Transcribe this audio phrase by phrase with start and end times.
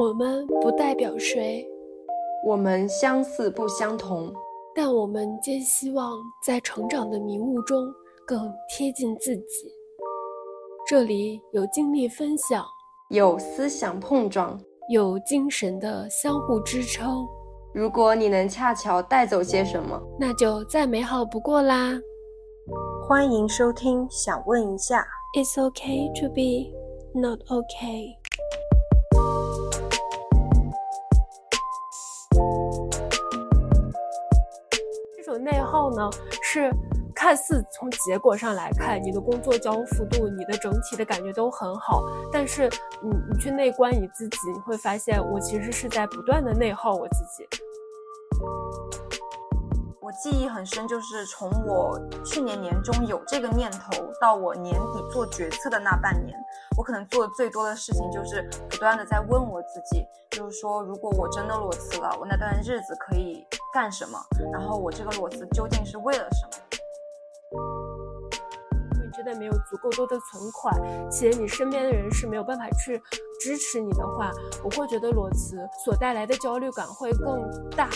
[0.00, 1.62] 我们不代表谁，
[2.42, 4.32] 我们相似不相同，
[4.74, 7.86] 但我们皆希望在成长的迷雾中
[8.26, 9.70] 更贴近自己。
[10.88, 12.64] 这里有经历分享，
[13.10, 14.58] 有思想碰撞，
[14.88, 17.26] 有精神的相互支撑。
[17.74, 21.92] 如果你能恰巧带走些什么，那就再美好不过啦。
[23.06, 25.06] 欢迎收听，想问一下
[25.36, 26.72] ，It's okay to be
[27.12, 28.19] not okay。
[36.42, 36.70] 是
[37.14, 42.70] 看似从结果上来看，你的工作交付度，你的整体的感觉都很好，但是
[43.02, 47.46] 你你去内观你自己，你会发现我其实是在不断的内耗我自己。
[50.00, 56.36] 我记忆很深，就是从我去年年中有这个念头，到我年底做决策的那半年，
[56.76, 64.18] 我可能做的最多的事情就是不断的在问我自己，就是说，如果我真的裸辞了，我那段日子可以干什么？
[64.52, 66.52] 然后我这个裸辞究竟是为了什么？
[68.94, 70.74] 因为真的没有足够多的存款，
[71.10, 73.00] 且你身边的人是没有办法去
[73.40, 74.30] 支持你的话，
[74.64, 77.88] 我会觉得裸辞所带来的焦虑感会更大。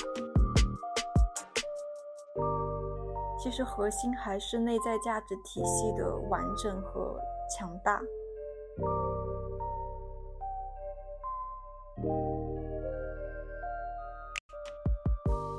[3.43, 7.19] 其实核心还是内在价值体系的完整和
[7.51, 8.01] 强大。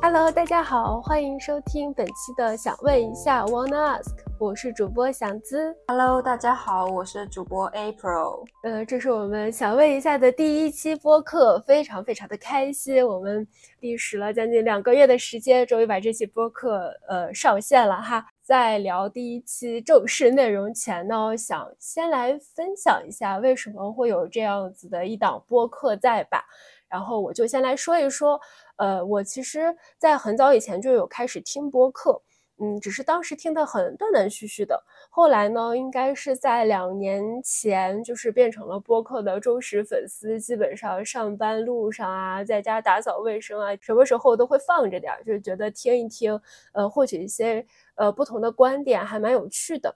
[0.07, 4.13] Hello，大家好，欢迎收听本期的想问一下，Wanna Ask。
[4.37, 8.45] 我是主播祥姿，Hello，大家好，我是主播 April。
[8.61, 13.03] 呃，这是我们想问一下的第一期播客，非常非常的开心。
[13.03, 13.47] 我们
[13.79, 18.27] 历时了将近两个月的时间，终于把这期播客呃上线了哈。
[18.43, 26.45] 在聊第一期正式内容前呢，想先来分享一下为什么会有这样子的一档播客在吧。
[26.89, 28.39] 然后我就先来说一说，
[28.77, 32.21] 呃，我其实在很早以前就有开始听播客。
[32.57, 34.81] 嗯，只是当时听得很断断续续的。
[35.09, 40.39] 后来呢，应该是在两年前，就是变成了播客的忠实粉丝。
[40.39, 46.39] 基本上上班路上啊，在家打扫卫生啊，什么时候都会放着点儿，就觉得听一听，
[46.71, 49.93] 呃，获取一些呃不同的观点，还蛮有趣的。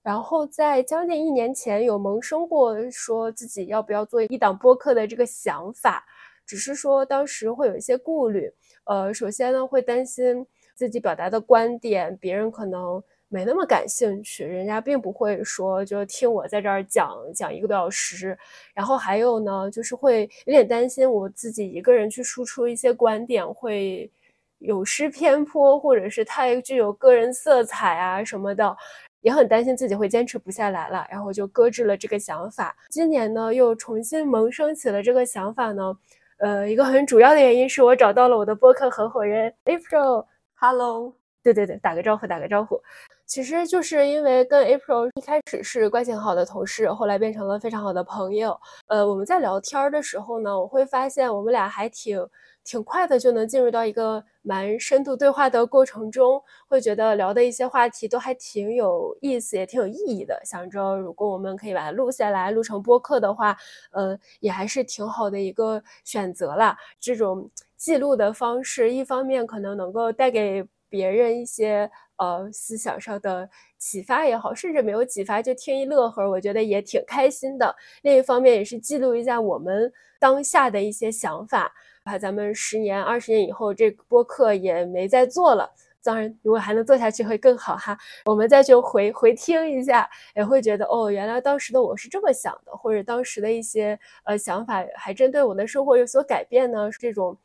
[0.00, 6.06] 然后在将近一年前，有萌生过说自己要不要做一档播客的这个想法，
[6.46, 8.50] 只是说当时会有一些顾虑。
[8.84, 10.46] 呃，首先呢，会担心。
[10.76, 18.36] 自己表达的观点，别人可能没那么感兴趣，人家并不会说就听我在这儿讲讲一个多小时。
[18.74, 24.12] 然后还有呢，就是会有点担心我自己一个人去输出一些观点会
[24.58, 28.76] 有失偏颇，或者是太具有个人色彩啊什么的，
[29.22, 32.76] 也很担心自己会坚持不下来了，然后就搁置了这个想法。
[32.90, 35.96] 今年呢，又重新萌生起了这个想法呢，
[36.38, 40.26] 呃，一个很主要的原因是我找到了我的播客合伙人 April。
[40.54, 42.78] Hello，对对对，打个招呼，打个招呼。
[43.24, 48.58] 其实就是因为跟 April 一开始是关系很好的同事，后来变成了非常好的朋友。
[48.86, 52.18] 呃，我们在聊天的时候呢，我会发现我们俩还挺
[52.66, 60.38] 挺快的就能进入到一个蛮深度对话的过程中，会觉得聊的一些话题都还挺有意思，也挺有意义的。
[60.44, 63.56] 想着如果我们可以把它录下来，录成播客的话，
[63.92, 66.76] 呃，也还是挺好的一个选择啦。
[67.00, 67.50] 这种。
[67.76, 77.76] 记录的方式，一方面可能能够带给别人一些呃思想上的启发也好，甚至没有启发就听一乐呵，我觉得也挺开心的。
[78.00, 81.70] 另一方面也是记录一下我们当下的一些想法，
[82.06, 85.70] 怕咱们十年、二十年以后这播客也没再做了。
[86.02, 87.98] 当然，如果还能做下去会更好哈。
[88.24, 97.36] 我们再去回回听一下，也会觉得哦，原来当时的我是这么想的，或者当时的一些呃想法还针对我的生活有所改变呢，这种。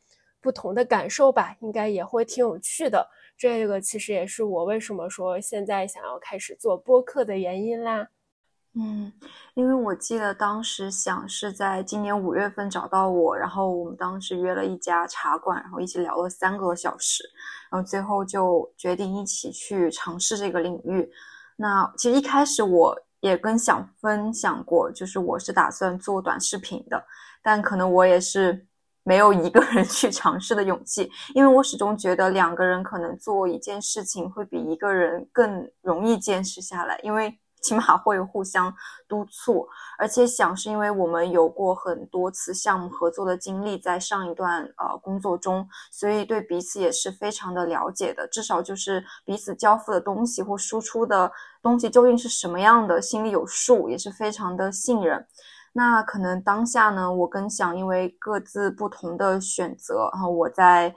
[0.44, 3.08] 不同的感受吧，应该也会挺有趣的。
[3.38, 8.08] 这个其实也是我为什么说现在想要开始做播客的原因啦。
[8.74, 9.12] 嗯，
[9.54, 17.24] 因为我记得当时想是在今年五月份找到我，然后我们当时约了一家茶馆，然后一起聊了三个小时，
[17.70, 21.10] 然后最后就决定一起去尝试这个领域。
[21.58, 27.04] 那其实一开始我也跟想分享过，就是我是打算做短视频的，
[27.44, 28.66] 但可能我也是。
[29.04, 38.74] 没有一个人 去尝试的勇气，因为我始终觉得两个人可能做一件事情会比一个人更容易坚持下来，因为起码会互相
[39.08, 39.68] 督促。
[39.98, 48.28] 而且想是因为我们有过很多次项目合作的经历，在上一段呃工作中，所以对彼此也是非常的了解的。
[48.28, 51.32] 至少就是彼此交付的东西或输出的
[51.62, 55.28] 东西究竟是什么样的，心里有数，也是非常的信任。
[55.74, 60.94] 那可能当下呢，我跟想因为各自不同的选择，然后我在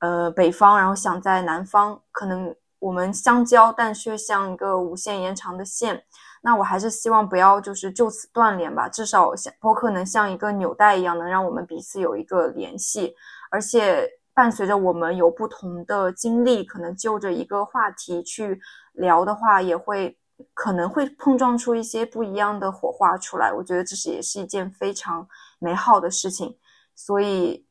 [0.00, 2.54] 呃北方，然后想在南方，可能
[2.84, 6.04] 我们相交，但却像一个无限延长的线。
[6.42, 13.14] 那我还是希望不要就是就此断联吧，至少像播客能像一个纽带一样，能让我们彼此有一个联系，
[13.50, 18.60] 而且伴随着我们有不同的经历，可能就着一个话题去
[18.92, 20.18] 聊的话，也会。
[20.52, 25.26] 可能会碰撞出一些不一样的火花出来，我觉得这是也是一件非常
[25.60, 26.58] 美好的事情，
[26.96, 27.64] 所以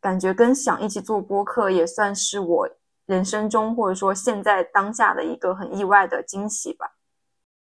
[0.00, 2.68] 感觉跟想一起做播客也算是我
[3.06, 6.92] 人生中或者说现在当下的一个很意外的惊喜吧。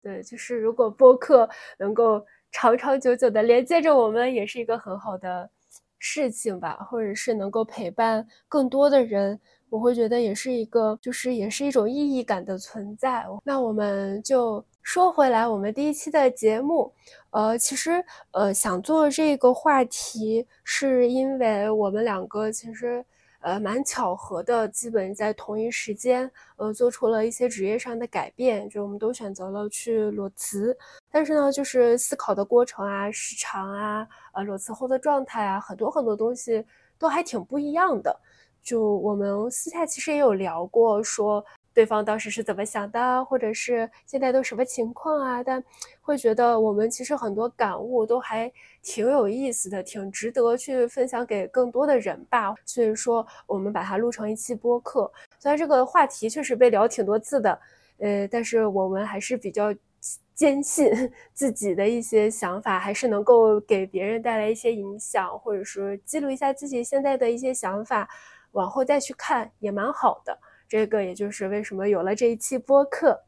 [0.01, 5.49] 对，就是如果播客能够长长久久的连接着我们，也是一个很好的
[5.99, 9.39] 事情吧，或者是能够陪伴更多的人。
[9.69, 13.25] 我会觉得也是一个，就是也是一种意义感的存在。
[13.45, 16.93] 那我们就说回来，我们第一期的节目，
[17.29, 23.05] 呃，其实呃想做这个话题，是因为我们两个其实
[23.41, 30.75] 呃蛮巧合的，基本在同一时间，呃做出了一些职业上的改变，就我们都选择了去裸辞。
[31.11, 36.65] 但是呢，就是思考的过程啊、时长啊、呃裸辞后的状态啊，很多很多东西
[36.97, 38.17] 都还挺不一样的。
[38.63, 41.43] 就我们私下其实也有聊过，说
[41.81, 45.41] 对方当时是怎么想的，或者是现在都什么情况啊？
[45.41, 45.63] 但
[45.99, 48.51] 会觉得我们其实很多感悟都还
[48.83, 52.53] 挺有意思的，挺值得去分享给更多的人吧。
[52.67, 55.11] 所以说，我们把它录成一期播客。
[55.39, 57.59] 虽然这个话题确实被聊挺多次的，
[57.97, 59.73] 呃，但是我们还是比较
[60.35, 60.87] 坚信
[61.33, 68.07] 自己的一些想法，还是能够给别人带来一些影响，或者说记录一下自己现在的一些想法。
[68.51, 70.37] 往后再去看也蛮好的，
[70.71, 73.25] 这个也就是为什么有了这一期播客。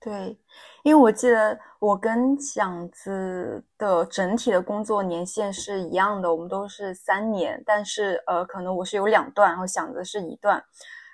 [0.00, 0.34] 对，
[0.82, 10.64] 因为我记得我跟响子的整体的工作年限是一样的，我们都是三年，但是呃，可能我是有两段，然后响子是一段。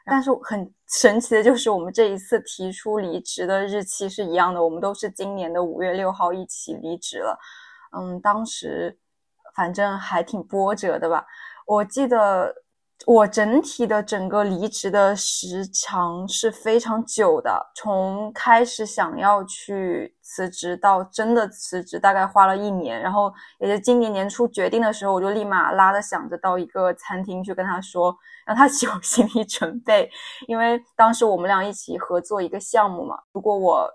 [0.05, 7.37] 但是很神奇的就是，我们这一次提出离职的日期是一样的，我们都是今年的五月六号一起离职了。
[7.91, 8.97] 嗯，当时
[9.57, 11.27] 反正还挺波折的吧，
[11.67, 12.55] 我记得。
[13.05, 23.01] 我整体的整个离职的时长是非常久的，从开始想要去辞职到真的辞职，大概花了一年。
[23.01, 30.11] 然后也是今年年初决定的时候，我就立马拉着想着到一个餐厅去跟他说，让他有心理准备，
[30.49, 33.17] 因为当时我们俩一起合作一个项目嘛。
[33.33, 33.89] 如果我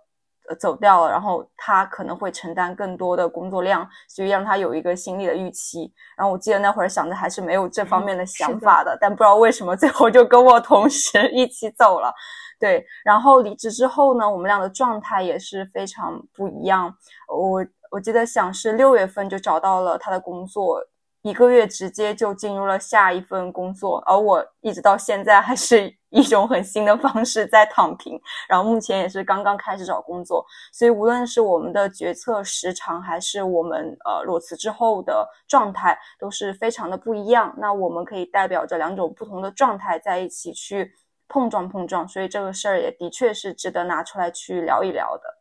[0.59, 5.91] 走掉了，然后他可能会承担更多的工作量，所以让他有一个心理的预期。
[6.17, 12.13] 然后我记得那会儿想着还是没有这方面的想法的，但不知道为什么最后就跟我同时 一起走了。
[12.59, 16.93] 对，然后离职之后呢，我们俩的状态也是非常不一样。
[17.27, 20.79] 我我记得想是六月份就找到了他的工作。
[21.23, 37.55] 一个月直接就进入了下一份工作，而我一直到现在还是一种很新的方式在躺平，然后目前也是刚刚开始找工作，所以无论是我们的决策时长，还是我们呃裸辞之后的状态，都是非常的不一样。
[37.57, 40.91] 那我们可以代表着两种不同的状态在一起去
[41.29, 45.37] 碰撞碰撞，所以这个事儿也的确是值得拿出来去聊一聊的。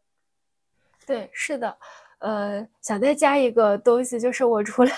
[1.04, 1.76] 对，是的。
[2.20, 4.90] 呃，想再加一个东西，就是我除了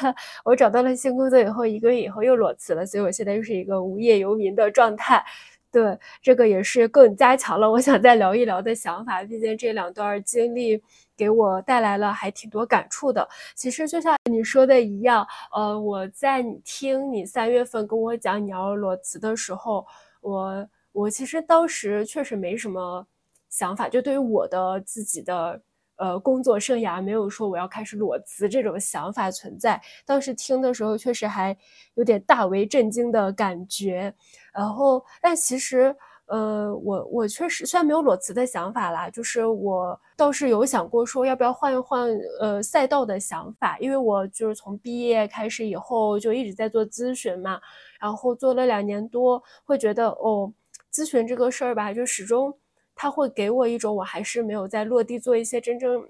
[0.45, 5.25] 我找到了新工作以后，一个月以后又裸辞了，所以我现在又是一个无业游民的状态。
[5.73, 9.25] 对，这个也是更加强了我想再聊一聊的想法。
[9.25, 10.81] 毕竟这两段经历
[11.17, 13.27] 给我带来了还挺多感触的。
[13.55, 19.87] 其实就像你说的一样，呃，我在听你三月份跟我讲你要裸辞的时候，
[20.21, 23.07] 我我其实当时确实没什么
[23.49, 25.61] 想法，就对于我的自己的。
[25.97, 29.81] 呃，工作生涯没有说我要开始裸辞这种想法存在。
[30.05, 31.57] 当时听的时候，确实还
[31.95, 34.13] 有点大为震惊的感觉。
[34.53, 35.95] 然后，但其实，
[36.27, 42.09] 呃，我我确实虽然没有裸辞的想法啦，就是我倒是有想过说要不要换一换
[42.41, 43.79] 呃赛道的想法。
[43.79, 47.61] 因为我就是从毕业开始以后就一直在做咨询嘛，
[48.01, 50.53] 然后做了两年多，会觉得哦，
[50.93, 52.57] 咨询这个事儿吧，就始终。
[53.03, 56.09] 他会给我一种我还是没有在落地做一些真正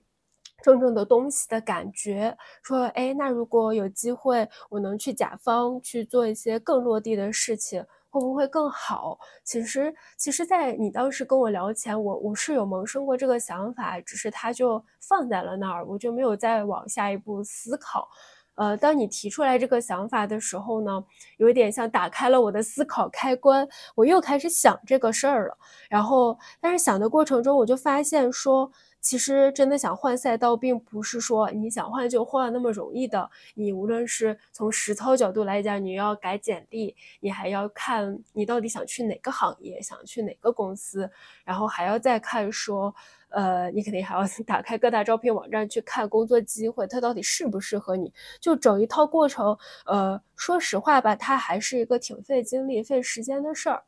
[0.62, 2.36] 真正的东西的感觉。
[2.62, 9.18] 说，哎，那如果有机会，我能去甲方去做一些更落地的事情，会不会更好？
[9.42, 18.06] 其实，其实，在你当时跟我聊前，我我是有萌生过这个想法，只是它就放在了那儿，我就没有再往下一步思考。
[18.54, 21.04] 呃，当你提出来这个想法的时候呢，
[21.38, 25.56] 有一点像打开了我的思考开关，我又开始想这个事儿了。
[25.88, 33.28] 然后，但是想的过程中，我就发现说，其实真的想换赛道，并不是说你想换就换那么容易的。
[33.54, 41.10] 你无论是从实操角度来讲，你要改简历，你还要看你到底想去哪个行业，想去哪个公司，
[41.44, 42.94] 然后还要再看说，
[43.34, 49.56] 呃，你肯定还要打开各大招聘网站去看工作机会，它到底适不适合你，就整一套过程。
[49.86, 53.82] 呃，说实话吧，它还是一个挺费精力、费时间的事儿。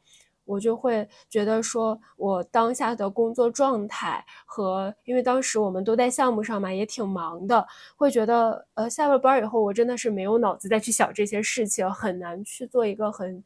[0.47, 13.43] 我就会觉得说，我当下的工作状态和，因为当时我们都在项目上嘛，也挺忙的，会觉得，呃，下了班以后，我真的是没有脑子再去想这些事情，很难去做一个很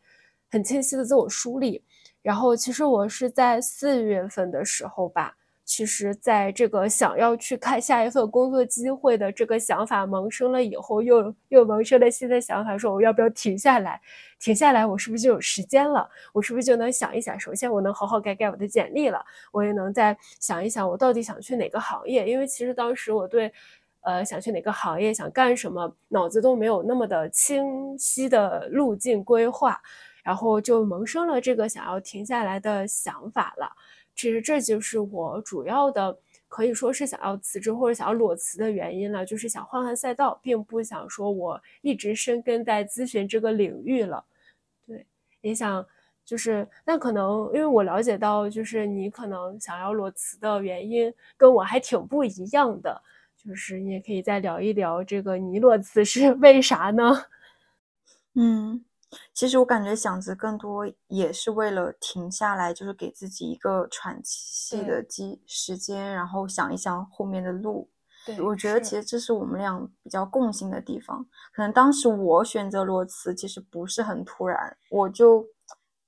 [0.51, 1.85] 很清晰的自我梳理。
[2.21, 5.37] 然后，其实我是在四月份的时候吧。
[5.69, 14.01] 其实，在这个想要去看下一份工作机会的这个想法萌生了以后，又又萌生了新的想法，说我要不要停下来？
[14.41, 16.09] 停下来，我是不是就有时间了？
[16.33, 17.39] 我是不是就能想一想？
[17.39, 19.23] 首先，我能好好改改我的简历了，
[19.53, 22.27] 我也能再想一想，我到底想去哪个行业？
[22.27, 23.53] 因为其实当时我对，
[24.01, 29.79] 呃，想去哪个行业、想干什么，脑子都没有那么的清晰的路径规划，
[30.25, 33.71] 然后就萌生了这个想要停下来的想法了。
[34.19, 44.25] 其实这就是我主要的，可以说是想要辞职或者想要裸辞的原因了，就是想换换赛道，并不想说我一直深耕在咨询这个领域了。
[44.87, 45.07] 对，
[45.43, 45.87] 也想
[46.25, 53.01] 就是，那可能因为我了解到，就是你可能想要裸辞的原因跟我还挺不一样的，
[53.37, 57.25] 就是你也可以再聊一聊这个你裸辞是 为啥呢？
[58.35, 58.85] 嗯。
[59.33, 67.89] 其实我感觉想着更多也是为了停下来，就是给自己一个喘气的机时间，然后想一想后面的路。
[68.27, 71.25] 对，我觉得其实这是我们俩比较共性的地方。
[71.55, 75.47] 可能当时我选择裸辞其实不是很突然，我就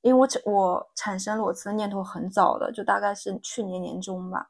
[0.02, 4.46] 因为我产我产生裸辞的念头很早的，就大概是去年年中吧。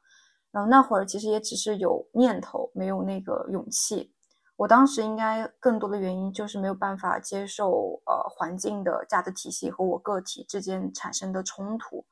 [0.51, 4.11] 然后那会儿其实也只是有念头，没有那个勇气。
[4.61, 12.05] 我当时应该更多的原因就是没有办法接受呃环境的价值体系和我个体之间产生的冲突，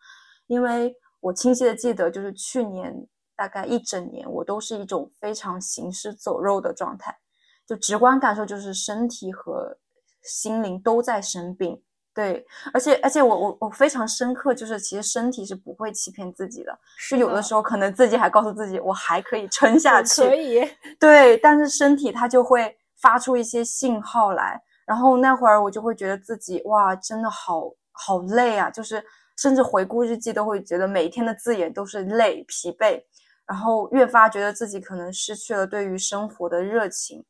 [0.48, 7.20] 因为我清晰的记得，就是去年大概一整年，我都是一种非常行尸走肉的状态，
[7.68, 9.78] 就直观感受就是身体和
[10.24, 11.84] 心灵都在生病。
[12.20, 29.02] 对，而且而且我我我非常深刻，就是其实身体是不会欺骗自己的，是有的时候可能自己还告诉自己我还可以撑 下去，可以，对，但是身体它就会发出一些信号来，然后那会儿我就会觉得自己哇，真的好好累啊，就是
[29.38, 33.02] 甚至回顾日记都会觉得每一天的字眼都是累、疲惫，
[33.48, 37.24] 然后越发觉得自己可能失去了对于生活的热情，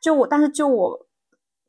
[0.00, 1.05] 就我，但是就我。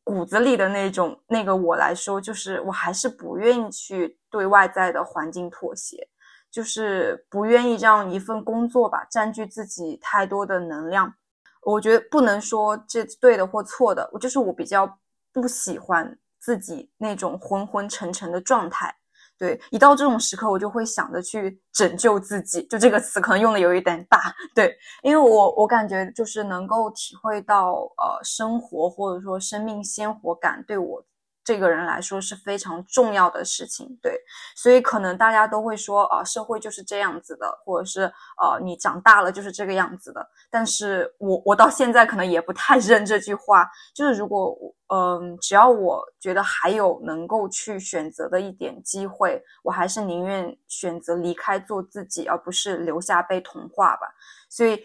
[0.07, 6.07] 骨子里的那种那个我来说，就是我还是不愿意去对外在的环境妥协，
[6.49, 11.13] 就是不愿意让一份工作吧占据自己太多的能量。
[11.61, 14.97] 我觉得不能说这对的或错的，我就是我比较
[15.33, 18.95] 不喜欢自己那种昏昏沉沉的状态。
[19.37, 22.63] 对，一到这种时刻，我就会想着去拯救自己。
[22.63, 31.03] 就这个词可能用的有一点大，对，因为我我感觉就是能够体会到，呃，生活或者说生命鲜活感对我。
[31.47, 34.19] 这个人来说是非常重要的事情，对，
[34.53, 40.29] 所以可能大家都会说啊，社会就是这样子的，或者是呃，你长大了就是这个样子的。
[40.49, 44.53] 但是我我到现在可能也不太 认这句话，就是如果
[44.93, 54.13] 嗯，只要我觉得还有能够去选择的一点机会，我还是宁愿选择离开做自己，而不是留下被同化吧。
[54.49, 54.83] 所以。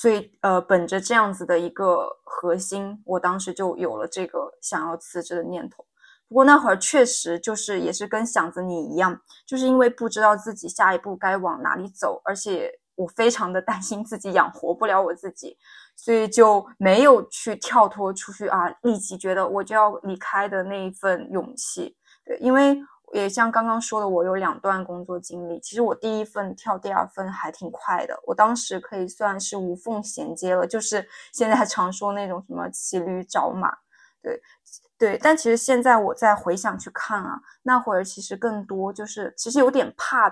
[0.00, 5.84] 所以，呃，本着这样子的一个核心，我当时就有了这个想要辞职的念头。
[6.28, 15.58] 不过那会儿确实就是也是跟想着你一样，就是因为不知道自己下一步该往哪里走，而且我非常的担心自己养活不了我自己，
[15.96, 21.96] 所以就没有去跳脱出去啊，立即觉得我就要离开的那一份勇气。
[22.24, 22.78] 对，因为。
[23.14, 25.58] 也像刚刚说的，我有两段工作经历。
[25.60, 33.70] 其实我第一份跳第二份还挺快的，我当时可以算是无缝衔接了，就是 现在常说那种什么骑驴找马，
[34.22, 34.40] 对
[34.98, 35.18] 对。
[35.22, 40.28] 但其实现在我再回想去看啊，那会儿其实更多就是其实有点怕，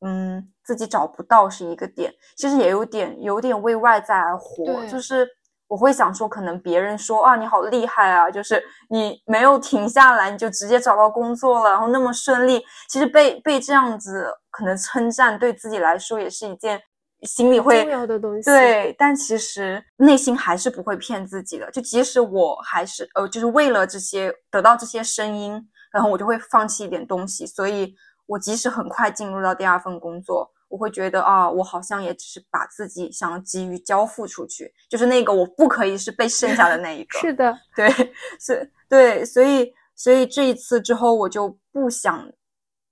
[0.00, 5.28] 嗯，自己找不到是一个点，其实也有点有点为外在而活，就是。
[5.68, 12.64] 我会想说，可能别人说啊，你好厉害啊，就是你没有停下来，你就直接找到工作了，然后那么顺利。
[12.88, 16.80] 其实被被这样子可能称赞，对自己来说也是一件
[17.22, 18.50] 心里会重要的东西。
[18.50, 21.70] 对，但其实内心还是不会骗自己的。
[21.70, 27.46] 就即使我还是呃，就是为了这些得到这些声音，然后我就会放弃一点东西。
[27.46, 27.94] 所以
[28.26, 30.50] 我即使很快进入到第二份工作。
[30.68, 37.18] 我会觉得啊，我好像也只是把自己想急于交付出去，就是那个我不可以是被剩下的那一个。
[37.18, 37.90] 是的，对，
[38.38, 38.58] 所以
[38.88, 42.30] 对，所以所以这一次之后，我就不想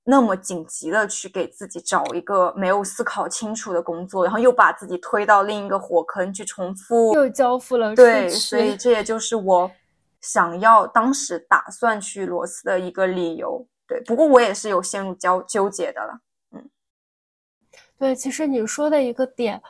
[0.04, 7.94] 那么紧急的去给自己找一个没有思考清楚的工作，然后又把自己推到另一个火坑去重复，又交付了。
[7.94, 9.70] 对，所以这也就是我
[10.20, 13.66] 想要当时打算去罗斯的一个理由。
[13.88, 16.18] 对，不过我也是有陷入交纠结的了。
[17.98, 19.60] 对，其实你说的一个点，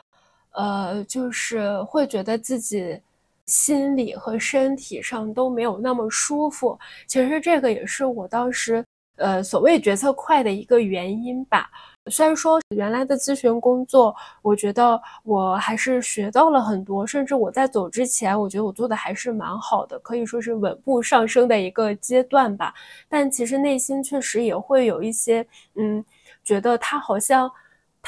[0.51, 2.99] 呃，就是会觉得自己
[3.45, 6.77] 心理和身体上都没有那么舒服。
[7.07, 8.83] 其实这个也是我当时
[9.15, 11.69] 呃所谓决策快的一个原因吧。
[12.11, 22.73] 虽然说原来的咨询工作，我觉得我还是学到了很多，甚至我在走之前，我觉得我做的还是蛮好的，可以说是稳步上升的一个阶段吧。
[23.07, 26.03] 但其实内心确实也会有一些，嗯，
[26.43, 27.49] 觉得他好像。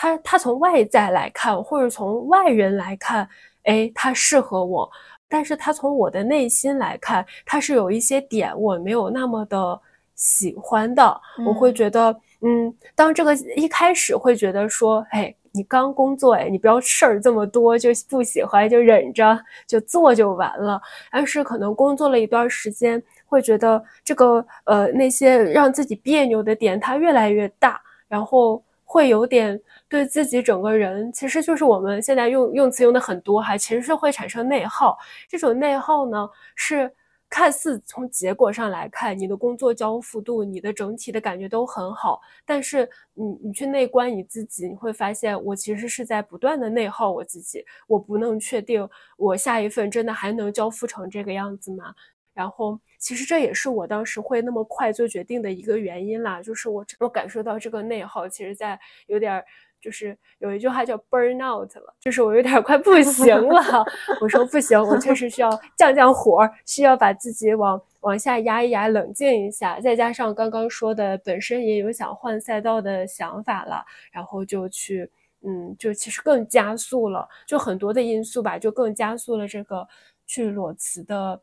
[0.01, 3.27] 他他从外在来看，或者从外人来看，
[3.63, 4.89] 哎，他适合我。
[5.27, 9.77] 但是他从我的内心来看，他是有一些点我没有那么的
[10.15, 11.19] 喜欢的。
[11.45, 19.37] 我会觉得，嗯，当这个一开始会觉得说，哎，你刚工作，哎，你不要事儿这么多，就不喜欢就忍着
[19.67, 20.81] 就做就完了。
[21.11, 29.61] 但是可能工作了一段时间，会觉得这个呃那些让自己别扭的点，它越来越大，然后会有点。
[29.87, 34.95] 对自己整个人，其实就是我们现在用用词用的很多哈，其实是会产生内耗。
[35.27, 36.91] 这种内耗呢，是
[37.27, 47.65] 看似从结果上来看，你的工作交付度、你的整体的感觉都很好，但是你你去内观你自己，你会发现我其实是在不断的内耗我自己。
[47.87, 51.95] 我不能确定我下一份真的还能交付成这个样子吗？
[52.31, 59.43] 然后，其实这也是我当时会那么快做决定的一个原因啦，就是我我感受到这个内耗，其实在有点。
[59.81, 63.63] 就是有一句话叫 burn out 了，就是我有点快不行了。
[64.19, 69.79] 我说不行，我确实需要降降火，需要把自己往往下压一压，冷静一下。
[69.79, 75.09] 再加上刚刚说的，本身也有想换赛道的想法了，然后就去，
[75.43, 79.87] 嗯，就其实更加速了，就很多的因素吧，就更加速了这个
[80.27, 81.39] 去裸辞的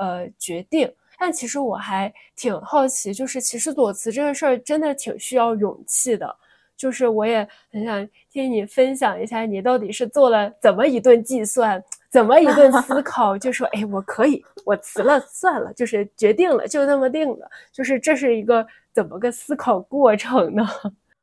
[0.00, 0.92] 呃决定。
[1.16, 6.34] 但其实我还挺好奇，就是其实裸辞这个事儿真的挺需要勇气的。
[6.76, 17.50] 就是我也很想听你分享一下，你到底是做了怎么一顿计算，怎么一顿思 考，就说哎，我可以，我辞了算了，就是决定了，就那么定了。
[17.70, 20.66] 就是这是一个怎么个思考过程呢？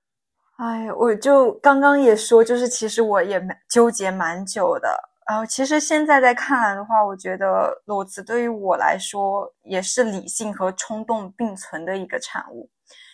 [0.62, 4.88] 哎，我就刚刚也说，就是其实我也蛮纠结蛮久的。
[5.28, 12.70] 然后其实现在在看来的话，我觉得裸辞对于我来说也是理性和冲动并存的一个产物。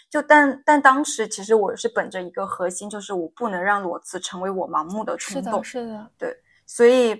[0.09, 5.63] 就但但当时其实我是本着一个核心，就是我不能让裸辞成为我盲目的冲动。
[5.63, 6.37] 是的，是的，对。
[6.67, 7.17] 所以，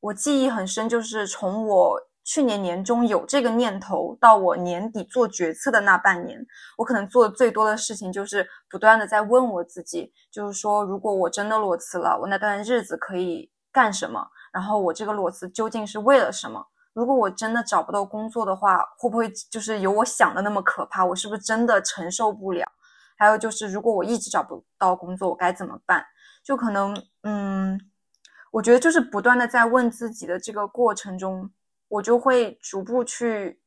[0.00, 6.38] 我记忆很深，就是从我去年年中有这个念头到我年底做决策的那半年，
[6.76, 14.28] 我可能做的最多的事情就是不断的在问我自己，就是说，如果我真的裸辞了，我那段日子可以干什么？
[14.52, 16.66] 然后我这个裸辞究竟是为了什么？
[16.92, 21.04] 如果我真的找不到工作的话，会不会就是有我想的那么可怕？
[21.04, 22.66] 我是不是真的承受不了？
[23.16, 26.04] 还有就是，如果我一直找不到工作，我该怎么办？
[26.42, 27.80] 就可能，嗯，
[28.50, 31.50] 我觉得就是不断的在问自己的这个过程中，
[31.88, 33.60] 我就会逐步去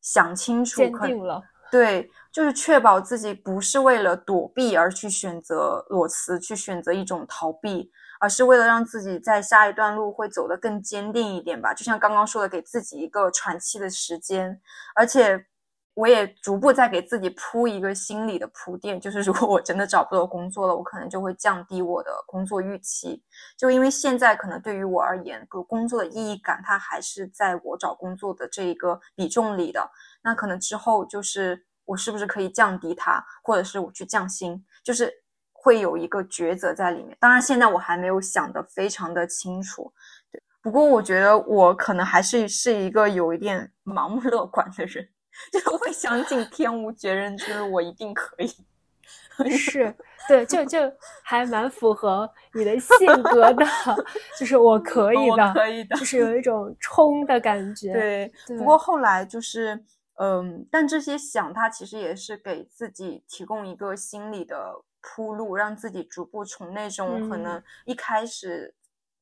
[0.00, 7.90] 想清楚，坚定了，对，就是确保自己不是为了躲避而去选择裸辞，去选择一种逃避。
[8.20, 14.60] 而是为了让自己在下一段路会走得更坚定一点吧，就像刚刚说的，给自己一个喘气的时间。
[14.94, 15.46] 而且，
[15.94, 23.24] 我也逐步在给自己铺一个心理的铺垫，就是如果我真的找不到工作了，我可能就会降低我的工作预期。
[23.56, 29.90] 就因为现在可能对于我而言，个工作的意义感它还是在我找工作的这一个比重里的。
[30.22, 35.19] 那可能之后就是我是不是可以降低它，或者是我去降薪，就是。
[35.62, 39.92] 会有一个抉择在里面，当然现在我还没有想得非常的清楚，
[40.32, 40.42] 对。
[40.62, 45.06] 不过我觉得我可能还是是一个有一点盲目乐观的人，
[45.52, 48.50] 就是会相信天无绝人之路，我一定可以。
[49.56, 49.94] 是，
[50.28, 50.78] 对，就就
[51.22, 53.64] 还蛮符合你的性格的，
[54.38, 57.92] 就是我可以的，可以的，就是有一种冲的感觉。
[57.92, 59.82] 对，不过后来就是，
[60.16, 64.56] 嗯，但这些想，它其实也是给自己提供一个心理的。
[65.02, 68.74] 铺路，让自己逐步从那种可能一开始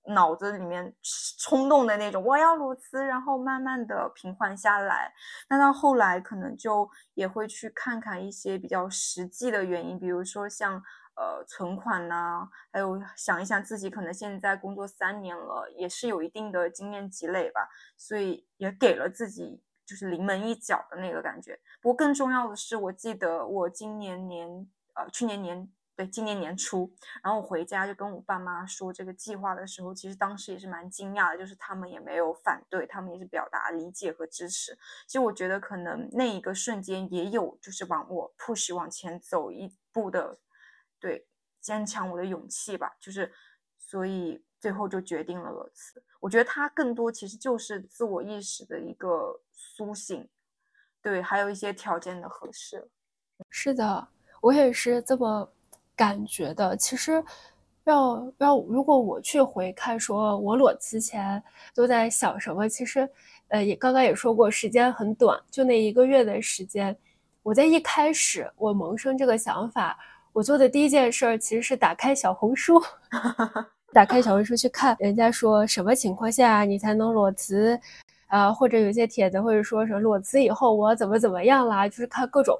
[0.06, 0.94] 脑子里面
[1.38, 5.12] 冲动的那种我要裸辞，然后慢慢的平缓下来。
[5.48, 10.82] 那到后来可能就也会去看看一些比较实际的原因，比如说像
[11.14, 21.60] 呃存款呐，还有想一想自己可能现在工作三年了，也是有一定的经验积累吧，所以也给了自己就是临门一脚的那个感觉。
[21.82, 24.66] 不过更重要的是，我记得我今年年
[24.98, 25.72] 呃去年年。
[25.98, 26.88] 对，今年年初，
[27.24, 34.78] 然后我回家就跟我爸妈说这个计划的时候，其实当时也是蛮惊讶的，就是他们也没有反对，他们也是表达理解和支持。
[35.08, 40.38] 其实我觉得可能那一个瞬间也有就是往我 push 往前走一步的，
[41.00, 41.26] 对，
[41.61, 42.94] 坚强我的勇气吧。
[43.00, 43.34] 就是
[43.76, 46.00] 所以最后就决定了裸辞。
[46.20, 50.28] 我觉得它更多其实就是自我意识的一个苏醒，
[51.02, 52.88] 对，还有一些条件的合适。
[53.50, 54.08] 是的，
[54.40, 55.48] 我也是这么。
[55.98, 57.20] 感觉的，其实
[57.83, 61.42] 要要，如果我去回看，说我裸辞前
[61.74, 63.11] 都在想什么，其实，
[63.48, 66.96] 呃，也刚刚也说过，时间很短，就那一个月的时间。
[67.42, 69.98] 我在一开始我萌生这个想法，
[70.33, 72.81] 我做的第一件事儿其实是打开小红书，
[73.92, 77.77] 打开小红书去看人家说什么情况下你才能裸辞，
[78.29, 82.57] 啊，或者有些帖子或者说什么裸辞以后我怎么怎么样啦，就是看各种，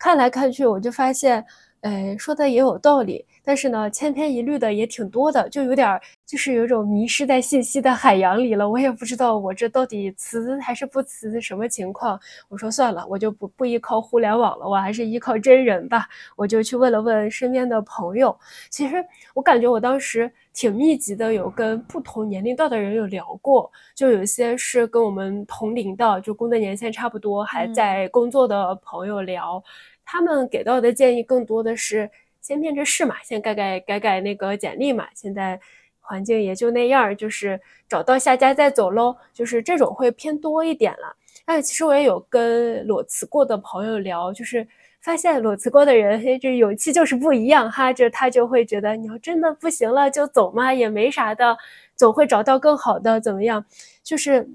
[0.00, 1.46] 看来看去，我就发现。
[1.82, 8.68] 哎，说的也有道理，但是呢，千篇一律的也挺多的，就有点就是有种迷失在信息的海洋里了。
[8.68, 12.20] 我也不知道我这到底辞还是不辞，什么情况？
[12.50, 16.06] 我说算了，我就不不依靠互联网了，我还是依靠真人吧。
[16.36, 18.38] 我就去问了问身边的朋友。
[18.68, 29.62] 其实我感觉我当时挺密集的，有跟不同年龄段的人有聊过，就有些是跟我们同龄的，就工作年限差不多，还在工作的朋友聊。
[30.04, 32.10] 他们给到的建议更多的是
[32.40, 35.06] 先面着试嘛，先改改改改那个简历嘛。
[35.14, 35.60] 现在
[36.00, 41.14] 环境也就那样，就是找到下家再走喽，就是这种会偏多一点了。
[41.44, 44.66] 但其实我也有跟裸辞过的朋友聊，就是
[45.00, 47.92] 发现裸辞过的人，嘿，这勇气就是不一样哈。
[47.92, 51.56] 就他就会觉得，你要真的不行了就走嘛，也没啥的，
[51.94, 53.64] 总会找到更好的，怎么样？
[54.02, 54.48] 就是。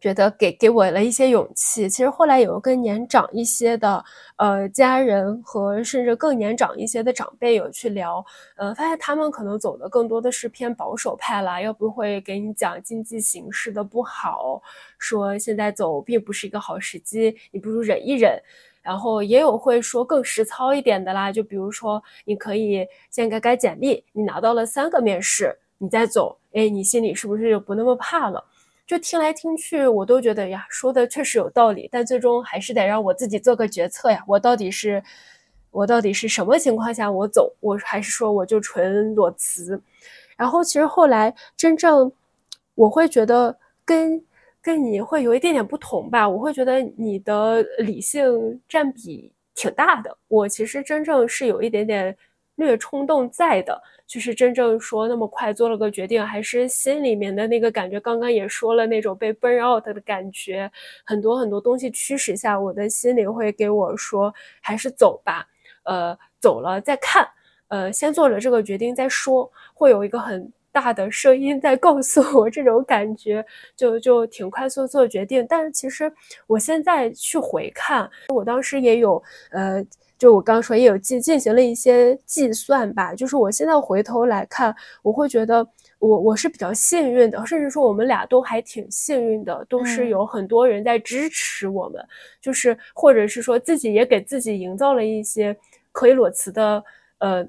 [0.00, 1.88] 觉得给给我了一些勇气。
[1.88, 4.04] 其实后来有跟年长一些的
[4.36, 8.24] 呃家人和甚至更年长一些的长辈有去聊，
[8.56, 14.62] 呃，发现他们可能走的更多的是偏保守派啦，又不会给你讲经济形势的不好，
[14.98, 18.40] 说现在走并不是一个好时机，你不如忍一忍。
[18.82, 28.44] 然后也有会说更实操一点的啦，就比如说你可以先改改简历，你拿到了三个面试，你再走，哎，你心里是不是就不那么怕了？
[28.86, 34.22] 就听来听去，我都觉得呀，说的确实有道理，但最终还是得让我自己做个决策呀。
[34.28, 35.02] 我到底是，
[35.72, 39.80] 我到底是什么情况下我走，我还是说我就纯裸辞？
[40.36, 42.12] 然后其实后来真正，
[42.76, 44.22] 我会觉得跟
[44.62, 46.28] 跟你会有一点点不同吧。
[46.28, 52.16] 我会觉得你的理性占比挺大的，我其实真正是有一点点
[52.56, 53.80] 略冲动在的。
[54.06, 57.98] 就是真正说那么快做了个决定，还是心里面的那个感觉。
[57.98, 60.70] 刚刚也说了那种被 burn out 的感觉，
[61.04, 65.44] 很多很多东西驱使下，我的心里会给我说，还是走吧。
[65.82, 67.28] 呃，走了再看。
[67.66, 69.50] 呃，先做了这个决定再说。
[69.74, 75.44] 会有一个很大的声音在告诉我这种感觉，就就挺快速做决定。
[75.48, 76.12] 但是其实
[76.46, 79.84] 我现在去回看，我当时也有呃。
[80.18, 83.14] 就我刚说，也有进进行了一些计算吧。
[83.14, 85.66] 就是我现在回头来看，我会觉得
[85.98, 92.02] 我我是比较幸运的，甚至说我们俩都还挺幸运的，都是有很多人在支持我们，
[92.40, 95.56] 就是或者是说自己也给自己营造了一些
[95.92, 96.82] 可以裸辞的
[97.18, 97.46] 呃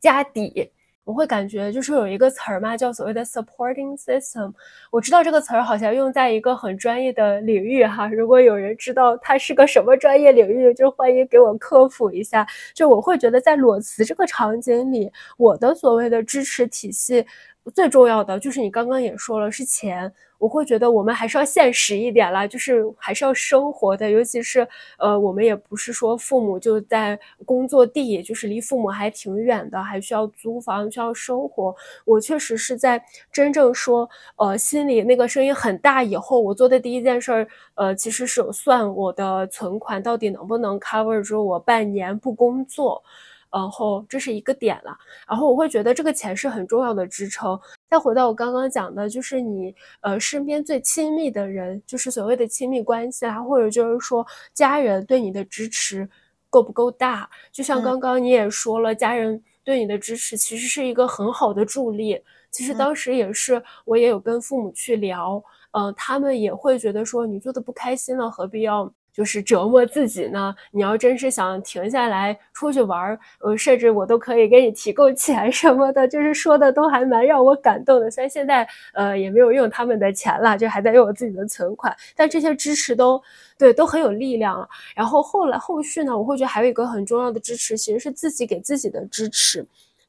[0.00, 0.70] 家底。
[1.04, 4.52] 我会感觉就是有一个词儿嘛，叫所谓的 supporting system。
[4.90, 8.08] 我知道这个词儿好像用在一个很专业的领域哈。
[8.08, 12.46] 如果有人知道它是个什么专业领域，就欢迎给我科普一下。
[12.72, 17.26] 就我会觉得在裸辞这个场景里，我的所谓的支持体系
[17.74, 20.10] 最重要的就是你刚刚也说了是钱。
[20.44, 31.74] 我会觉得我们还是要现实一点啦，就是还是要生活的，尤其是呃，我们也不是说父母就在工作地，就是离父母还挺远的，还需要租房，需要生活。
[32.04, 33.02] 我确实是在
[33.32, 43.02] 真正说，呃，心里那个声音很大以后，我做的第一件事儿，呃，其实是有算我的存款到底能不能 cover 住我半年不工作。
[43.50, 47.56] 然后这是一个点了，然后我会觉得这个钱是很重要的支撑。
[47.94, 56.08] 再回到我刚刚讲的，就是你呃身边最亲密的人，就是所谓的亲密关系啦，或者就是说家人对你的支持
[56.50, 57.30] 够不够大？
[57.52, 62.20] 就像刚刚你也说了，家人对你的支持其实是一个很好的助力。
[62.50, 68.92] 其实当时也是，我也有跟父母去聊，嗯，他们也会觉得说你做的不开心了，何必要？
[69.14, 70.54] 就是折磨自己呢？
[70.72, 78.10] 你要真是想停下来出去玩儿，呃，甚至我都可以给你提供钱什么的，就是说的都还蛮让我感动的。
[78.10, 83.22] 虽然现在呃也没有用他们的钱了，就还在用我自己的存款，但这些支持都
[83.56, 84.68] 对都很有力量。
[84.96, 89.64] 然后后来后续呢，我会觉得还有一个很重要的支持，其实是自己给自己的支持。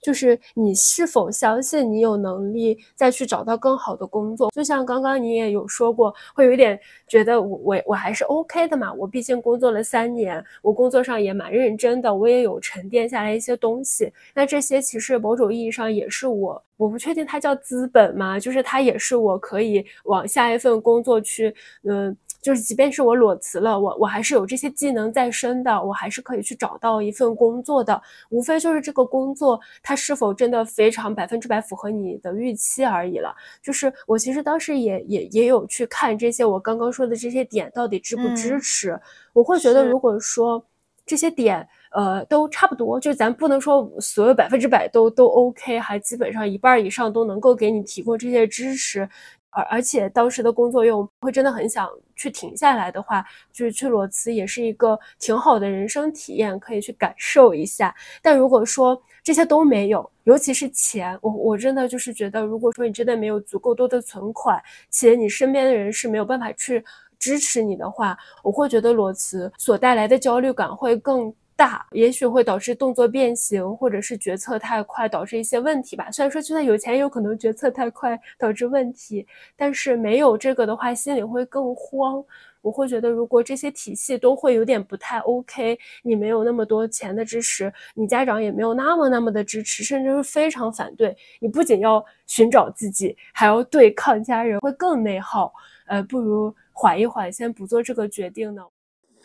[0.05, 4.51] 就是你是否相信你有能力再去找到更好的工作？
[4.51, 8.93] 就像刚刚你也有说过，会有一点觉得我我我还是 OK 的嘛。
[8.93, 14.13] 我毕竟工作了三年，我工作上也蛮认真的，我也有沉淀下来一些东西。
[14.35, 18.39] 那这些其实某种意义上也是我，我不确定它叫资本吗？
[18.39, 22.15] 就是它也是我可以往下一份工作去，嗯。
[22.45, 27.99] 就是，即便是我裸辞了，我我还是有这些技能在身的，我还是可以去找到一份工作的。
[28.29, 33.35] 无非就是这个工作它是否真的非常百分之百符合你的预期而已了。
[33.63, 38.95] 就是我其实当时也也也有去看这些我刚刚说的这些点到底支不支持。
[39.33, 40.63] 我会觉得，如果说
[41.03, 49.09] 这些点呃都差不多，就咱不能说所有百分之百都都 OK，还基本上一半以上都能够给你提供这些支持。
[49.55, 57.95] 而而且当时的工作又会真的很想去停下来的话，就是去裸辞也是一个挺好的人生体验，可以去感受一下。
[58.21, 66.83] 但如果说这些都没有，尤其是钱，我我真的就是觉得，如果说你真的没有足够多的存款，且你身边的人是没有办法去
[67.17, 71.33] 支持你的话，我会觉得裸辞所带来的焦虑感会更。
[71.55, 76.11] 大也许会导致动作变形，或者是决策太快导致一些问题吧。
[76.11, 82.23] 虽然说就算有钱，有可能决策太快导致问题，但是没有这个的话，心里会更慌。
[82.61, 95.53] 我会觉得，如果这些体系都会有点不太 OK，你没有那么多钱的支持，你家长也没有那么那么的支持，甚至是非常反对你，不仅要寻找自己，还要对抗家人，会更内耗。
[95.85, 98.63] 呃，不如缓一缓，先不做这个决定呢。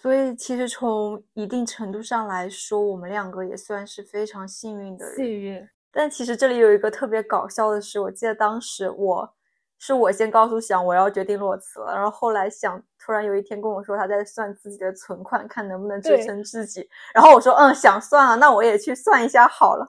[0.01, 5.15] 所以，其实从一定程度上来说，我们两个也算是非常幸运的人。
[5.17, 5.69] 幸运。
[5.93, 9.35] 但其实这里有一个特别搞笑的事，我记得当时我
[9.79, 16.89] 是我先告诉想我要决定裸辞了，然后后来想突然有一天跟我说他在算自己的存款，看能不能支撑自己。
[17.13, 19.87] 然后我说嗯，想算了，那我也去算一下好了。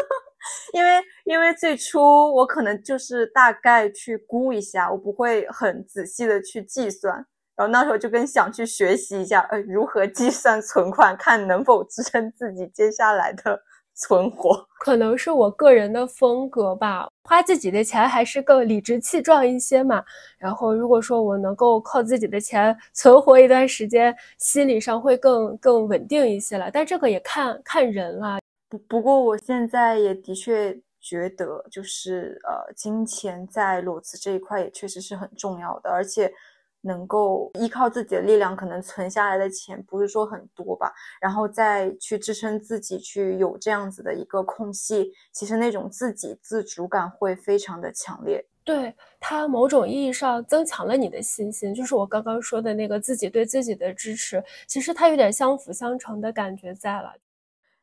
[0.74, 2.00] 因为因为最初
[2.34, 7.26] 我可能就是大概去估一下，我不会很仔细的去计算。
[7.58, 13.60] 然后那时候就跟想去学习一下，呃，如何计算存款，看能否支撑自己接下来的
[13.96, 14.64] 存活。
[14.78, 20.04] 可能是我个人的风格吧，花自己的钱还是更理直气壮一些嘛。
[20.38, 26.70] 然后如果说我能够靠自己的钱存活一段时间，心理上会更更稳定一些了。
[26.70, 28.38] 但这个也看看人啦。
[28.68, 36.32] 不不过我现在也的确觉得，就是呃，金钱在裸辞这一块也确实是很重要的，而且。
[36.80, 48.44] 能够依靠自己的力量，可能存下来的钱不是说很多吧，然后再去支撑自己，去有这样子的一个空隙，其实那种自给自足感会非常的强烈。
[48.64, 57.14] 对它某种意义上增强了你的信心，就是我刚刚说的那个自己对自己的支持，其实它有点相辅相成的感觉在了。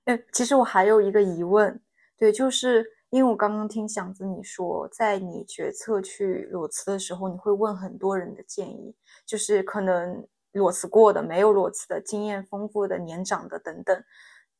[0.05, 1.79] 哎，其实我还有一个疑问，
[2.17, 2.85] 对，就是。
[3.15, 8.93] 因为我刚刚听祥子你说，在你决策去裸辞的时候，你会问很多人的建议，
[9.25, 14.03] 就是可能裸辞过的、没有裸辞的、经验丰富的、年长的等等。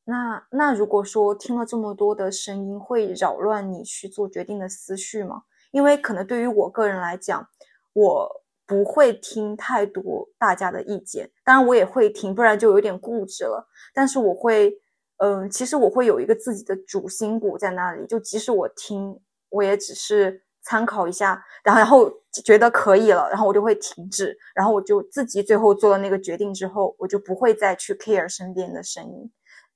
[0.06, 5.44] 那那如果说听了这么多的声音，会扰乱你去做决定的思绪吗？
[5.72, 7.46] 因为可能对于我个人来讲，
[7.92, 13.68] 我不会听太多大家的意见，当然我也会听，不然就有点固执了。
[13.94, 14.80] 但是我会。
[15.18, 19.18] 嗯，其实我会有一个自己的主心骨在那里，就即使我听，
[19.50, 22.12] 我也只是参考一下，然后然后
[22.44, 29.32] 觉得可以了，然后我就会停止，然后我就自己最后做了那个决定之后，我就不会再去 care 身边的声音。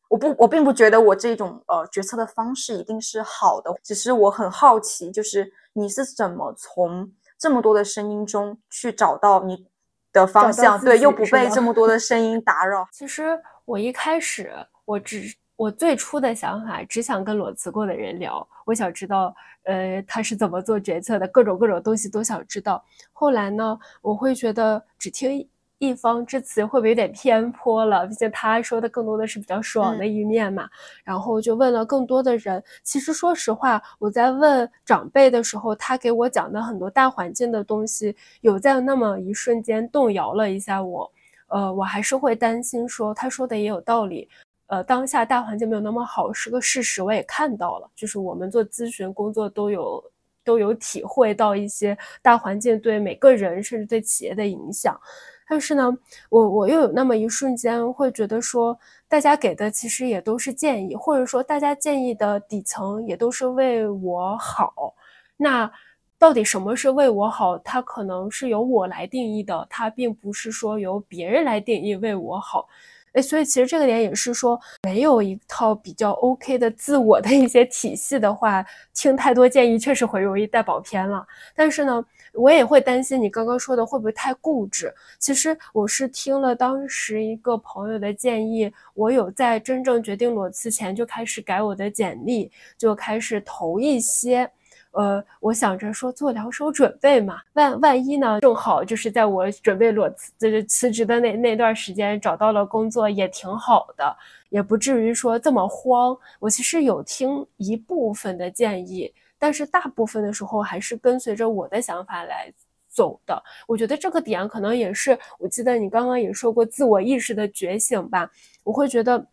[0.10, 9.68] 我不，我并不觉得我这种呃决策的方式一定是好的，只是我很好奇，就是你是怎么从这么多的声音中去找到你
[10.12, 12.86] 的方向，对，又不被这么多的声音打扰。
[12.92, 14.52] 其实我一开始。
[14.90, 22.84] 我只我最初的想法只想跟裸辞过的人聊，我想知道，呃，他是怎么做决策的，各种各种东西都想知道。
[23.14, 25.48] 后来呢，我会觉得只听
[25.78, 28.08] 一方之词会不会有点偏颇了？
[28.08, 30.68] 毕竟他说的更多的是比较爽的一面嘛。
[31.04, 32.64] 然后就问了更多的人。
[32.82, 41.12] 其实说实话，我在问长辈的时候，他给我讲的很多大环境的东西，有在那么一瞬间动摇了一下我。
[41.50, 44.28] 呃，我还是会担心说，他说的也有道理。
[44.70, 47.90] 呃，当下大环境没有那么好是个事实，我也看到了。
[47.96, 50.04] 就是我们做咨询工作都有
[50.44, 55.00] 都有体会到一些大环境对每个人甚至对企业的影响。
[55.48, 55.92] 但是呢，
[56.30, 58.78] 我我又有那么一瞬间会觉得说，
[59.08, 64.94] 大家给的其实也都是建议，或者说大家建议的底层也都是为我好。
[65.36, 65.72] 那
[66.20, 67.58] 到底什么是为我好？
[67.60, 72.68] 它可能是由我来定义的，它并不是说由别人来定义为我好。
[73.14, 81.26] 哎，所以其实这个点也是说，没有一套比较 OK 的自我的一些体系的话，听太多建议确实会容易带跑偏了。
[81.56, 84.94] 但是呢，我也会担心你刚刚说的会不会太固执。
[85.18, 94.50] 其实我是听了当时一个朋友的建议，我有在真正决定裸辞前就开始改我的简历，就开始投一些。
[94.92, 104.18] 呃，我想着说做两手准备嘛，万万一呢，正好就是在我准备裸辞，就是辞职的那那段时间找到了工作，也挺好的，
[104.50, 106.18] 也不至于说这么慌。
[106.40, 112.52] 我其实有听一部分的建议，但是大部分的时候还是跟随着我的想法来
[112.90, 113.44] 走的。
[113.68, 118.28] 我觉得这个点可能也是，我记得你刚刚也说过自我意识的觉醒吧。
[118.64, 119.24] 我会觉得，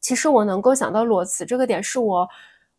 [0.00, 2.28] 其实我能够想到裸辞这个点，是我。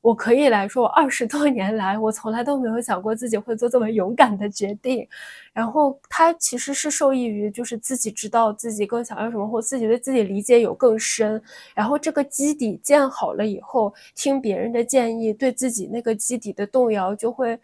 [0.03, 5.07] 我可以来说，我二十多年来，我从来都没有想过自己会做这么勇敢的决定。
[5.53, 11.41] 然后，它其实是受益于，就是自己知道自己更想要什么，或自己对自己理解有更深。
[11.73, 17.57] 然后，这个基底建好了以后，听别人的建议，对自己那个基底的动摇就会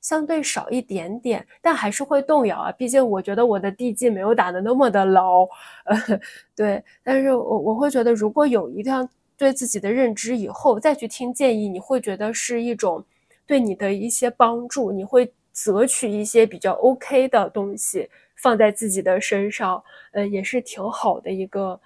[0.00, 2.72] 相对少一点点，但还是会动摇啊。
[2.72, 5.44] 毕竟，我觉得我的地基没有打得那么的牢。
[5.84, 5.96] 呃，
[6.56, 6.82] 对。
[7.04, 9.08] 但是我我会觉得，如果有一辆。
[9.36, 13.04] 对自己的认知以后再去听建议，你会觉得是一种
[13.46, 21.80] 对你的一些帮助，你会择取一些比较 OK 的东西放在自己的身上，呃，也是挺好的一个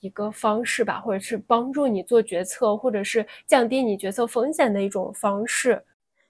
[0.00, 5.84] 一个方式吧，或者是帮助你做决策，或者是降低你决策风险的一种方式。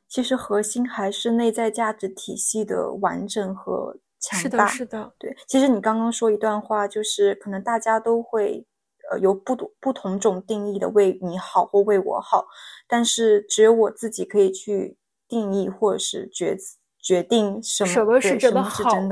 [0.09, 4.67] 其实核心还是内在价值体系的完整和强大。
[4.67, 5.37] 是的，是的，对。
[5.49, 8.65] 其实你刚刚说一段话，就是可能大家都会。
[9.11, 12.47] 呃，有不同不同种定义的为你好或为我好，
[12.89, 14.97] 但是只有我自己可以去
[15.29, 16.57] 定义或者是决
[17.01, 18.63] 决定什么什么是真的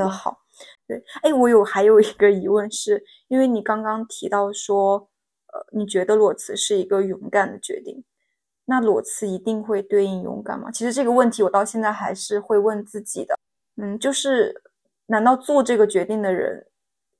[0.08, 0.40] 好。
[0.86, 5.08] 对，哎，我有还有一个疑问，是因为你刚刚提到说，
[5.52, 8.04] 呃，你觉得裸辞是一个勇敢的决定，
[8.66, 10.70] 那裸辞一定会对应勇敢吗？
[10.70, 13.38] 其实这个问题我到现在还是会问自己的。
[13.76, 14.62] 嗯，就是
[15.06, 16.66] 难道做这个决定的人？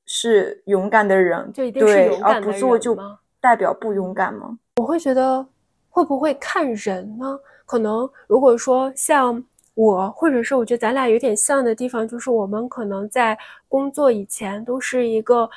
[0.07, 2.95] 是勇敢的人，对，而不做就
[3.41, 4.59] 代表不勇敢吗？
[4.77, 5.47] 我会觉得
[5.89, 7.39] 会不会看人呢？
[7.65, 9.43] 可能如果说像
[9.75, 15.49] 我，或者是我觉得咱俩有点像的地方，就是我们可能在工作以前都是一个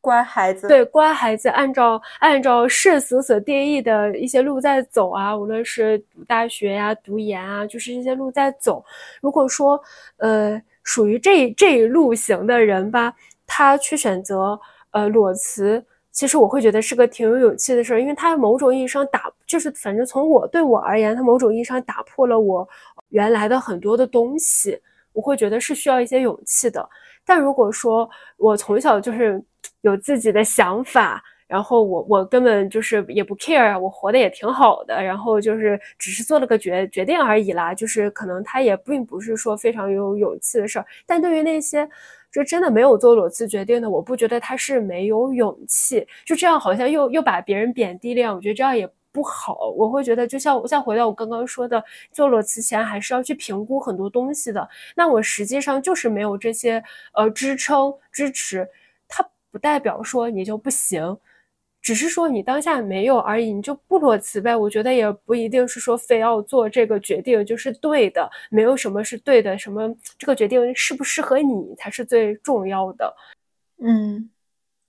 [0.00, 8.84] 乖孩子，对，乖孩子，按照按照世俗所定义的一些路在走啊，无论是读大学呀、读研啊，就是这些路在走。
[9.20, 9.82] 如果说
[10.18, 13.12] 呃属于这这一路行的人吧。
[13.54, 14.58] 他去选择
[14.92, 22.66] 呃裸辞，其实我会觉得是个挺有勇气的事儿，因为他某种意义上打，就是反正从我对我而言，他某种意义上打破了我
[23.10, 24.80] 原来的很多的东西，
[25.12, 26.88] 我会觉得是需要一些勇气的。
[27.26, 29.38] 但如果说我从小就是
[29.82, 40.86] 有自己的想法，然后我我根本就是也不 care，我活得也挺好的，然后就是只是做了个决决定而已啦，就是可能他也并不是说非常有勇气的事儿。
[41.04, 41.86] 但对于那些。
[42.32, 46.06] 就真的没有做裸辞决定的，我不觉得他是没有勇气。
[46.24, 49.68] 就这样好像又又把别人贬低了，我觉得这样也不好。
[49.76, 54.66] 我会觉得，就像再回到我刚刚说的，做裸辞前还是要去评估很多东西的。
[54.96, 58.66] 那我实际上就是没有这些呃支撑支持，
[59.06, 61.18] 它不代表说你就不行。
[61.82, 64.54] 只是说你当下没有而已，你就不裸辞呗。
[64.54, 73.12] 我觉得也不一定是说非要做这个决定就是对的，没有什么是对的，什么这个决定适不适合你才是最重要的。
[73.80, 74.30] 嗯，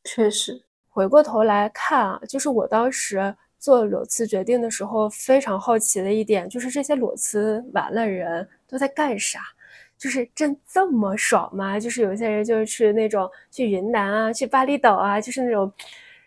[0.04, 0.62] 确实。
[0.88, 9.40] 回过头来看啊，就是我当时做裸辞决定的时候，非常好奇的一点就是这些裸辞完了人都在干啥？
[9.98, 11.80] 就是真这么爽吗？
[11.80, 15.74] 就是有些人就是去那种去云南啊，去巴厘岛啊，就是那种。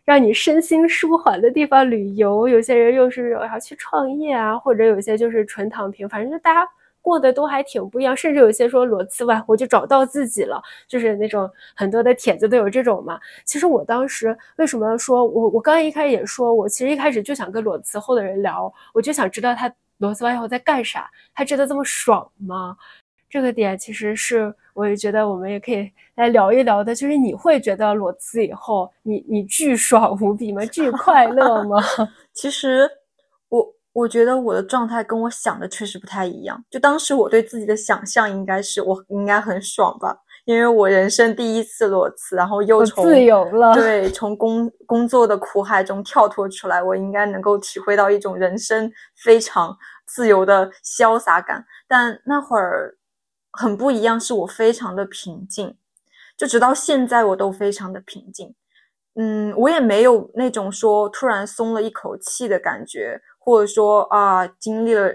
[0.07, 6.67] 让你身心舒缓的地方旅游，有些人又是要去创业啊，或者有些就是纯躺平，反正就大家
[7.03, 8.17] 过得都还挺不一样。
[8.17, 13.19] 甚至有些说裸辞完我就找到自己了，就是那种很多的帖子都有这种嘛。
[13.45, 22.77] 其实我当时为什么说我我刚一开始也说我其实一开始就想跟裸辞后的人聊，我就想知道他裸辞完以后在干啥，他真的这么爽吗？
[23.37, 30.65] 这个点其实是，我也觉得我们也可以来聊一聊的，就是你会觉得裸辞以后，你你巨爽无比吗？
[30.65, 31.77] 巨快乐吗？
[32.33, 32.89] 其实
[33.51, 36.65] 我我觉得我的状态跟我想的确实不太一样。
[36.71, 40.17] 就当时我对自己的想象应该是我应该很爽吧，
[40.47, 48.91] 因为我人生第一次裸辞，然后又从自由了，对，从工工作的苦海中跳脱出来，我应该能够体会到一种人生
[49.23, 49.77] 非常
[50.07, 51.63] 自由的潇洒感。
[51.87, 52.96] 但那会儿
[53.57, 55.77] 很不一样，是我非常的平静，
[56.37, 58.55] 就直到现在我都非常的平静。
[59.15, 65.11] 嗯，我也没有那种说突然松了一口气的感觉，或者说啊，经历了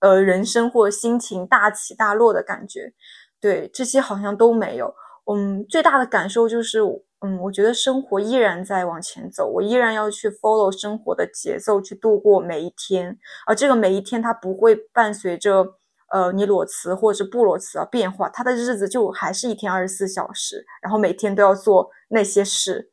[0.00, 2.92] 呃人生或者心情大起大落的感觉。
[3.40, 4.94] 对，这些好像都没有。
[5.32, 6.80] 嗯，最大的感受就是，
[7.20, 13.16] 嗯，我觉得生活依然在往前走，我依然要去 follow 生活的节奏，去度过每一天。
[13.46, 15.76] 而这个每一天，它不会伴随着
[16.10, 22.92] 呃你裸辞或者是不裸辞啊变化，他的日子就还是一天二十四小时，然后每天都要做那些事。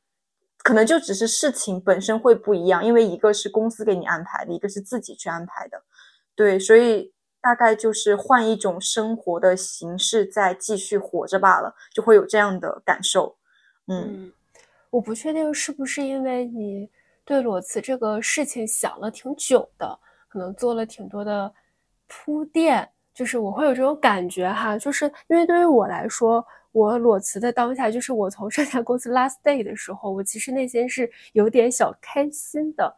[0.64, 5.82] 可能就只是事情本身会不一样，因为一个是公司给你安排的，一个是自己去安排的，
[6.36, 13.38] 对，所以大概就是换一种生活的形式再继续活着罢了，就会有这样的感受。
[13.88, 14.34] 嗯，
[14.90, 16.90] 我不确定是不是因为你
[17.24, 19.98] 对裸辞这个事情想了挺久的，
[20.28, 21.54] 可能做了挺多的
[22.08, 26.46] 铺垫，就是我会有这种感觉哈，就是因为对于我来说。
[26.74, 32.96] 我裸辞的当下，就是我从这家公司 last day 的时候，我其实内心是有点小开心的，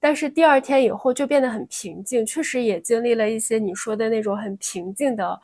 [0.00, 5.40] 但是第二天以后就变得很平静，确实也经历了一些你说的那种很平静的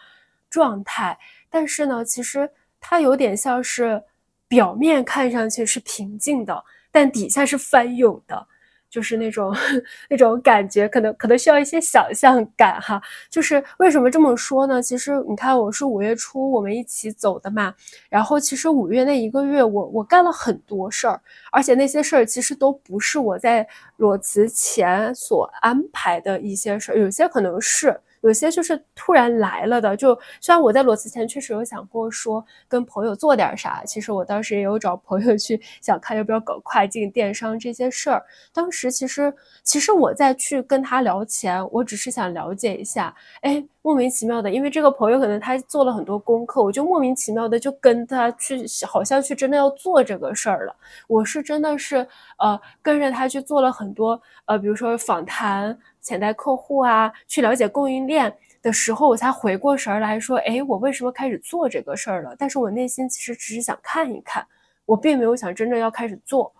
[0.50, 1.16] 状态。
[1.48, 2.50] 但是呢，其实
[2.80, 4.02] 它有点像是
[4.48, 8.48] 表面看上去是平静的，但底下是翻涌的。
[8.90, 9.54] 就是那种
[10.10, 13.00] 那种感觉，可能可能需要一些想象感哈。
[13.30, 14.80] 就是为什么这么说呢？
[14.82, 17.74] 其实你看，我是五月初我们一起走的嘛。
[18.08, 21.20] 然后其实五月那一个月，我我干了很多事儿，
[21.52, 23.66] 而且那些事儿其实都不是我在
[23.96, 28.00] 裸辞前所安排的一些事儿，有些可能是。
[28.26, 38.20] 有些就是突然来了的，就虽然我在裸辞前确实有想过说跟朋友做点啥，其实我当时也有找朋友去想看要不要搞跨境电商这些事儿。
[38.52, 50.74] 当时其实其实我在去跟他聊前，我只是想了解一下，哎，莫名其妙的，因为这个朋友可能他做了很多功课，我就莫名其妙的就跟他去，好像去真的要做这个事儿了。
[51.06, 51.96] 我是真的是
[52.38, 55.78] 呃跟着他去做了很多呃，比如说访谈。
[56.06, 58.32] 潜在客户啊，去了解供应链
[58.62, 62.36] 的时候，我才回过神儿来说，哎，我为什么开始做这个事儿了？
[62.38, 64.46] 但是我内心其实只是想看一看，
[64.84, 66.52] 我并没有想真正要开始做。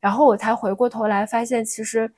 [0.00, 2.10] 然后我才回过头来发现，其实，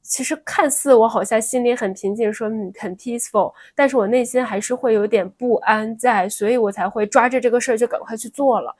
[0.00, 8.76] 其实看似我好像心里很平静，说嗯很 peaceful，但是我内心还是会有点不安在，所以我才会抓着这个事儿就赶快去做了。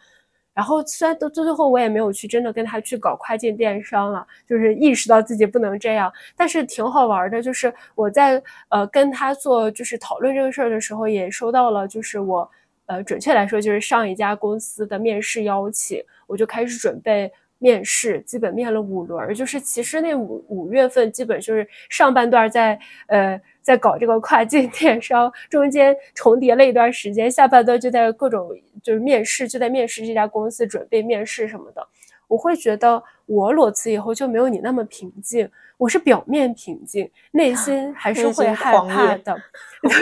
[0.58, 7.40] 然后虽然到最最后我也没有去真的跟他去搞跨境电商了，就是意识到自己不能这样，但是挺好玩的。
[7.40, 12.50] 就是我在呃跟他做就是讨论这个事儿的时候，也收到了就是我
[12.86, 19.32] 呃准确来说就是上一家公司的面试邀请，我就开始准备面试，基本面了五轮。
[19.32, 23.40] 就是其实那五五月份基本就是上半段在呃。
[23.60, 28.48] 在搞这个跨境电商，中间重叠了一段时间，下半段就在各种
[28.82, 31.86] 就是面试，就在面试这家公司，准备面试什么的。
[32.26, 39.40] 我会觉得我裸辞以后就没有你那么平静，我是表面平静，内心还是会害怕的，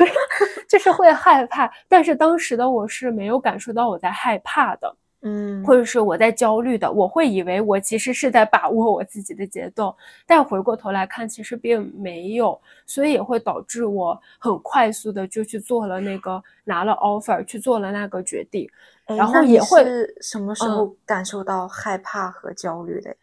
[0.69, 1.73] 就是会害怕。
[1.89, 4.97] 但是当时的我是没有感受到我在害怕的。
[5.27, 18.69] 嗯，或者是我在焦虑的，我会以为我其实是在把握我自己的节奏，但回过头来看，其实并没有，所以也会导致我很快速的就去做了那个拿了 offer，去做了那个决定，
[19.07, 19.85] 然后也会
[20.21, 23.17] 什么时候感受到害怕和焦虑的？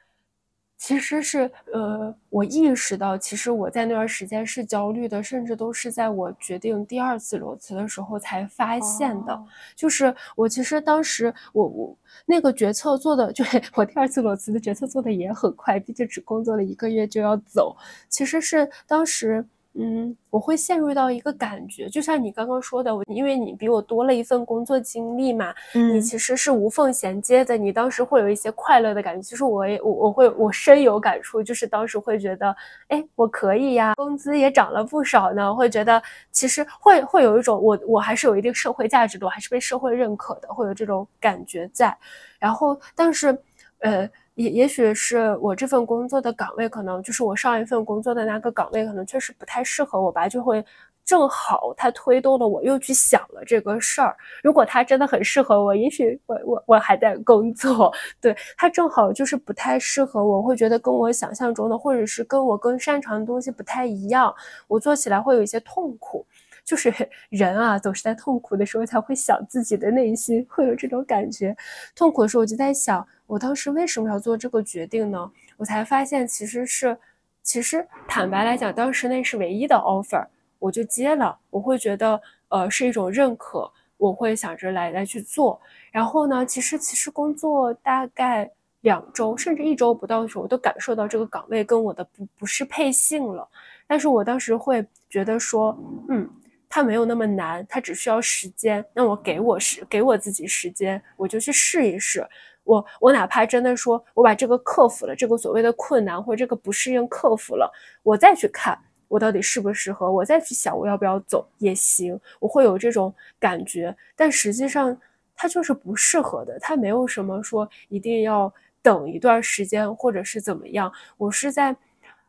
[0.86, 9.42] 其实是，呃，我意识到，其实我在那段时间是焦虑的，甚至都是在我决定第二次裸辞的时候才发现的。
[9.78, 17.78] 就是我其实当时，我我那个决策做的， 就是我第二次裸辞的决策做的也很快，毕竟只工作了一个月就要走。
[18.10, 19.46] 其实是当时。
[19.76, 29.22] 嗯，我会陷入到一个感觉，就像你刚刚说的，我因为你比我多了一份工作经历嘛，你其实是无缝衔接的，你当时会有一些快乐的感觉。
[29.24, 32.56] 其实我也我我会我深有感触，就是当时会觉得，
[32.90, 36.02] 哎，我可以呀，工资也涨了不少呢，会觉得
[36.32, 41.98] 其实会会有一种我我还是有一定社会价值的，我还是被社会认可的，会有这种感觉在。
[42.38, 43.36] 然后，但是，
[43.80, 44.08] 呃。
[44.36, 50.64] 也也许是我这份工作的岗位，可能就是我上一份工作的那个岗位，可能确实不太适合我吧，就会
[51.06, 54.16] 正好他推动了我又去想了这个事儿。
[54.42, 64.34] 如果他真的很适合我，也许我我我还在工作，对他正好就是不太适合我，会觉得跟我想象中的，或者是跟我更擅长的东西不太一样，
[64.68, 66.26] 我做起来会有一些痛苦。
[66.64, 66.94] 就是
[67.30, 71.56] 人啊，总是在痛苦的时候才会想自己的内心，会有这种感觉。
[71.96, 75.32] 痛苦的时候，我就在想，我当时为什么要做这个决定呢？
[75.58, 76.98] 我才发现，其实是，
[77.42, 80.26] 其实坦白来讲，当时那是唯一的 offer，
[80.60, 81.38] 我就接了。
[81.50, 85.60] 我会觉得，呃，是一种认可，我会想着来来去做。
[85.92, 88.52] 然后呢，其实其实工作大概。
[88.84, 93.48] 两周甚至一周不到的时候，我都感受到这个岗位跟我的不不适配性了。
[93.88, 95.74] 但是我当时会觉得说，
[96.10, 96.30] 嗯，
[96.76, 98.84] 它没有那么难，它只需要时间。
[98.96, 102.28] 那我给我时给我自己时间，我就去试一试。
[102.64, 107.72] 我我哪怕真的说我把这个克服了，这个所谓的困难或者这个不适应克服了，
[108.02, 108.76] 我再去看
[109.08, 112.20] 我到底适不适合，我再去想我要不要走也行。
[112.40, 115.00] 我会有这种感觉，但实际上
[115.36, 118.52] 它就是不适合的，它没有什么说一定要。
[118.82, 120.92] 等一段时间，或者是怎么样？
[121.16, 121.74] 我是在，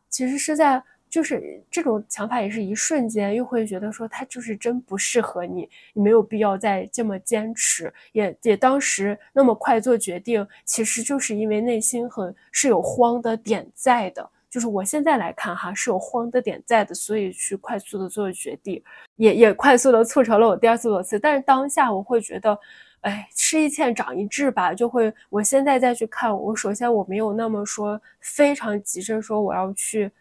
[0.07, 0.81] 其实是在，
[1.15, 7.89] 就是这种想法也是一瞬间，又会觉得说他就是真不适合你，你没有必要再这么坚持。
[8.11, 18.83] 也也当时那么快做决定，其实就是因为内心很是有慌的点在的，就是我现在来看哈是有慌的点在的，所以去快速的做决定，
[19.15, 21.17] 也也快速的促成了我第二次裸辞。
[21.17, 22.59] 但是当下我会觉得。
[23.01, 25.13] 哎，吃一堑长一智吧，就会。
[25.29, 30.11] 我现在再去看，我首先我没有那么说非常急着说我要去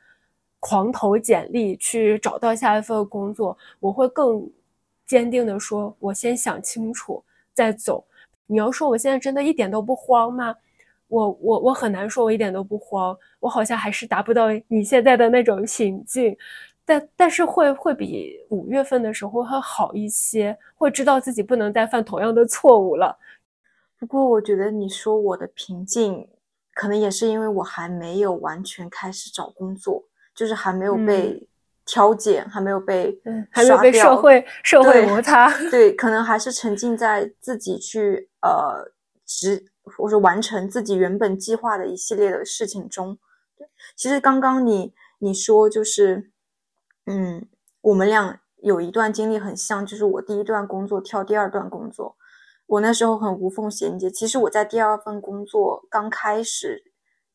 [0.67, 4.51] 狂投简历去找到下一份工作，我会更
[5.05, 8.03] 坚定的说，我先想清楚再走。
[8.47, 10.57] 你要说我现在真的一点都不慌吗？
[11.09, 16.35] 我我我很难说我一点都不慌，我好像还是达不到你现在的那种平静。
[16.83, 23.19] 但但是会会比五月份的时候会好一些，会知道自己不能再犯同样的错误了。
[23.99, 26.27] 不过我觉得你说我的平静，
[26.73, 30.03] 可能也是因为我还没有完全开始找工作，
[30.35, 31.49] 就是还没有被
[31.87, 33.21] 挑拣，还没有被
[33.51, 35.49] 还没有被社会社会摩擦。
[35.71, 38.93] 对，可能还是沉浸在自己去呃
[39.25, 43.19] 执或者完成自己原本计划的一系列的事情中。
[43.57, 46.31] 对，其实刚刚你你说就是。
[47.07, 47.47] 嗯，
[47.83, 52.17] 我们俩有一段经历很像，就是我第一段工作跳第二段工作，
[52.65, 54.11] 我那时候很无缝衔接。
[54.11, 56.83] 其实我在第二份工作刚开始，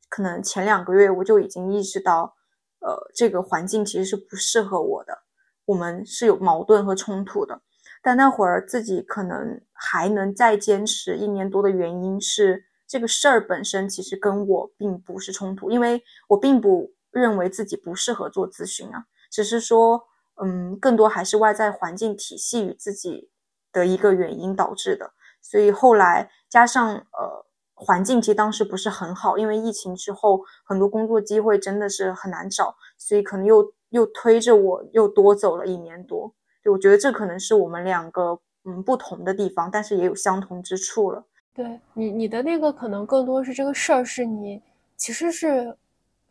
[0.10, 2.36] 可能前两个月我就已经意识到，
[2.80, 5.20] 呃，这个环境其实是不适合我的，
[5.66, 7.62] 我们是有矛盾和冲突的。
[8.02, 19.04] 但那会儿自己可能还能再坚持一年多的原因是，这个事儿本身其实跟我并不是冲突，因为我并不认为自己不适合做咨询啊。
[19.30, 20.04] 只是说，
[20.42, 23.30] 嗯，更多还是外在环境体系与自己
[23.74, 25.12] 的一个原因导致的。
[25.42, 27.46] 所以后来加上呃，
[27.80, 36.34] 环境其实当时不是很好，因为疫情之后很多工作机会真的是很难找，所以可能又又推着我又多走了一年多。
[36.62, 41.24] 对，我觉得这可能是我们两个嗯不同的地方，但是也有相同之处了。
[41.54, 44.62] 对你，你的那个可能更多是这个事儿是你
[44.98, 45.76] 其实是。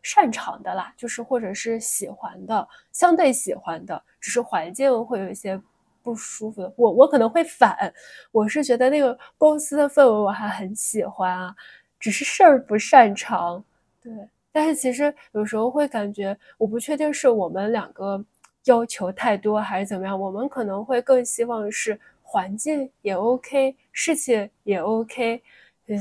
[0.01, 5.61] 擅长的啦，就是或者是喜欢的，相对喜欢的，只是环境会有一些
[6.01, 6.73] 不舒服的。
[6.75, 7.93] 我我可能会反，
[8.31, 11.55] 我是觉得那个公司的氛围我还很喜欢啊，
[11.99, 13.63] 只是事儿不擅长。
[14.01, 14.11] 对，
[14.51, 18.23] 但是其实有时候会感觉，我不确定是我们两个
[18.65, 25.41] 要求太多还是怎么样，我们可能会更希望是环境也 OK，事情也 OK。
[25.85, 25.99] 对，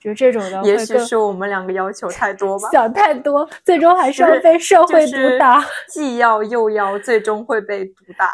[0.00, 5.62] 就这种的，也许是我们两个要求太多吧，想太多，最终还是要被社会毒打。
[5.90, 8.32] 既要又要，最终会被毒打。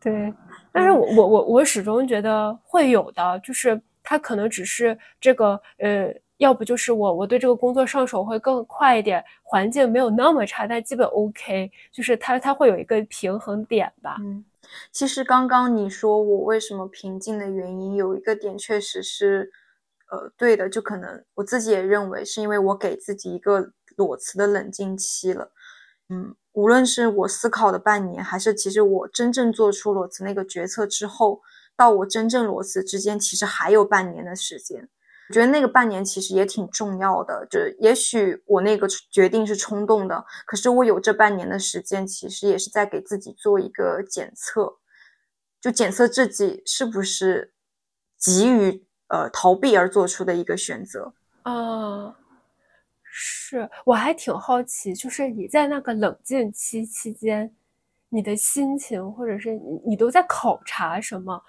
[0.00, 0.32] 对，
[0.72, 14.16] 但是我我我我始终觉得会有的，就是他可能只是这个呃，要不就是我我对这个工作上手会更快一点，环境没有那么差，但基本 OK，就是他他会有一个平衡点吧。
[14.20, 14.44] 嗯，
[14.92, 19.50] 其实刚刚你说我为什么平静的原因，有一个点确实是。
[20.10, 25.50] 呃，对的，就可能我自己也认为是因为我给自己一个裸辞的冷静期了。
[26.08, 31.40] 嗯，无论是我思考的半年，还是其实我真正做出裸辞那个决策之后，
[31.76, 34.88] 到我真正裸辞之间，其实还有半年的时间。
[35.28, 37.46] 我觉得那个半年其实也挺重要的。
[37.50, 44.78] 就也许我那个决定是冲动的，可是我有这半年的时间，其实也是在给自己做一个检测，
[45.60, 47.52] 就检测自己是不是
[48.18, 48.84] 急于。
[49.10, 52.14] 呃，逃避而做出的一个选择啊，
[53.20, 57.52] 是我还挺好奇，就是你在那个冷静期期间，
[58.10, 61.42] 你的心情，或者是你你都在考察什么？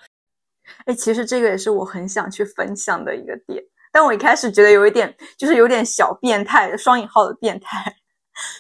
[0.86, 7.96] 哎，其实这个也是我很想去分享的一个点，但我一开始觉得有一点，就是有点小变态，双引号的变态，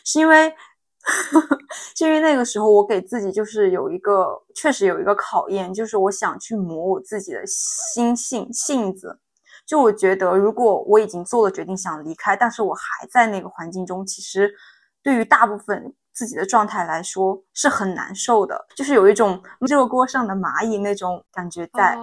[0.05, 0.53] 是因为
[1.95, 9.19] 是因为那个时候我给自己就是有一个确实有一个考验，就是我想去磨我自己的心性性子。
[9.69, 14.51] 就我觉得，如果我已经做了决定想离开，但是我还在那个环境中，其实
[15.03, 21.95] 对于大部分自己的状态来说是很难受的，就是有一种热锅上的蚂蚁那种感觉在。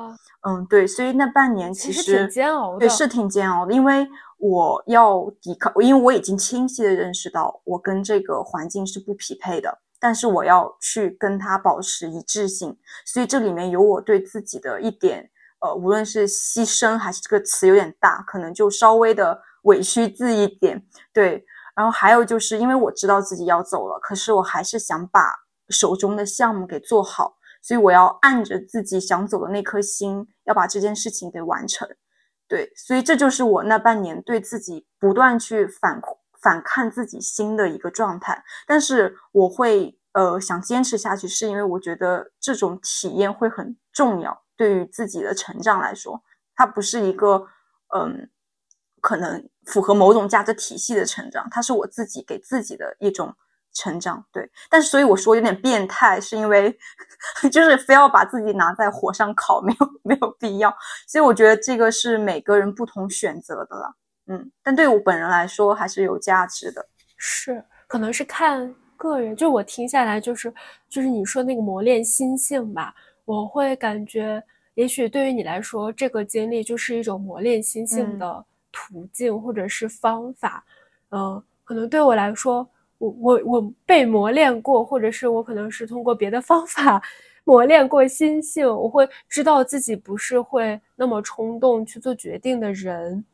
[0.43, 4.07] 嗯，对，所以那半年其实挺煎熬的，对，是挺煎熬的，因为
[4.39, 15.29] 我要抵抗，因为我已经清晰的认识到我跟这个环境是不匹配的，但是我要去跟它保持一致性，所以这里面有我对自己的一点。
[15.67, 21.45] 呃，无论是牺牲还是这个词有点大，可能就稍微的委屈自己一点，对。
[21.75, 25.35] 然后还有就是因为我知道自己要走了，可是我还是想把
[25.69, 31.87] 手中的项目给做好，所以我要按着自己想走的那颗心，要把这件事情给完成，
[32.49, 32.73] 对。
[32.77, 36.01] 所以这就是我那半年对自己不断去反
[36.41, 38.43] 反看自己心的一个状态。
[38.67, 44.46] 但是我会呃想坚持下去，是因为我觉得这种体验会很重要。
[44.57, 46.23] 对于自己的成长来说，
[46.55, 47.47] 它不是一个
[47.95, 48.29] 嗯，
[49.01, 53.35] 可能符合某种价值体系的成长，它是我自己给自己的一种
[53.73, 54.25] 成长。
[54.33, 56.77] 对，但是所以我说有点变态，是因为
[57.53, 60.75] 就是非要把自己拿在火上烤，没有 没有必要。
[61.07, 63.95] 所以我觉得这个是每个人不同选择的了。
[64.29, 66.89] 嗯，但对我本人来说还是有价值的。
[67.17, 69.37] 是，可能是看个人。
[69.37, 70.53] 就我听下来，就是
[70.89, 72.93] 就是你说那个磨练心性吧。
[73.27, 74.43] 我会感觉，
[74.75, 80.65] 也许对于你来说，这个经历就是一种磨练心性的途径或者是方法。
[81.11, 82.67] 嗯，可能对我来说，
[82.99, 87.03] 我我我被磨练过，或者是我可能是通过别的方法
[87.45, 93.25] 磨练过心性，我会知道自己不是会那么冲动去做决定的人。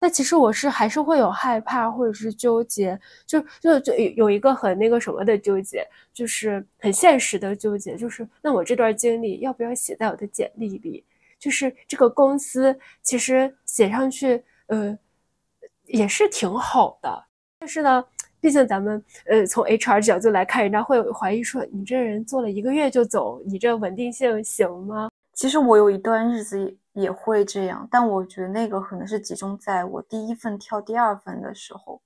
[0.00, 11.04] 那其实我是还是会有害怕或者是纠结，就就就有一个很那个什么的纠结，就是很现实的纠结，就是那我这段经历要不要写在我的简历里？
[11.38, 14.96] 就是这个公司其实写上去，呃，
[15.86, 17.24] 也是挺好的，
[17.60, 18.04] 但是呢，
[18.40, 25.07] 毕竟咱们呃从 HR 角度来看，人家会怀疑说你这人做了一个月就走，你这稳定性行吗？
[25.38, 26.60] 其实我有一段日子。
[26.60, 32.02] 也也会这样，但我觉得那个可能是集中在我第一份跳第二份的时候，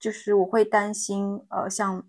[0.00, 2.02] 就是我会担心，呃，像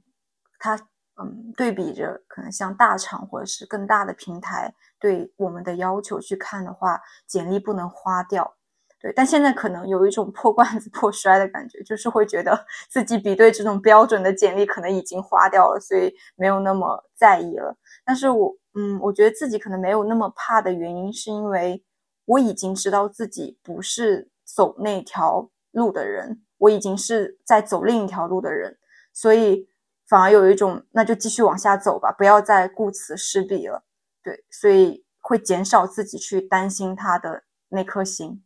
[0.58, 0.74] 他，
[1.22, 8.56] 嗯，对比着可能像大厂或者是更大的平台对我们的要求去看的话，简历不能花掉。
[9.02, 12.58] 对，但现在可能有一种破罐子破摔的感觉，就是会觉得
[12.90, 17.76] 自己比对这种标准的简历可能已经花掉了，所以没有那么在意了。
[18.06, 21.84] 但是我，嗯，我觉得自己可能没有那么怕的原因，是因为。
[22.26, 28.78] 我已经知道自己不是走那条路的人，我已经是在走另一条路的人，
[29.12, 29.68] 所以
[30.08, 33.84] 反而有一种那就继续往下走吧，不要再顾此失彼了。
[34.24, 38.43] 对，所以会减少自己去担心他的那颗心。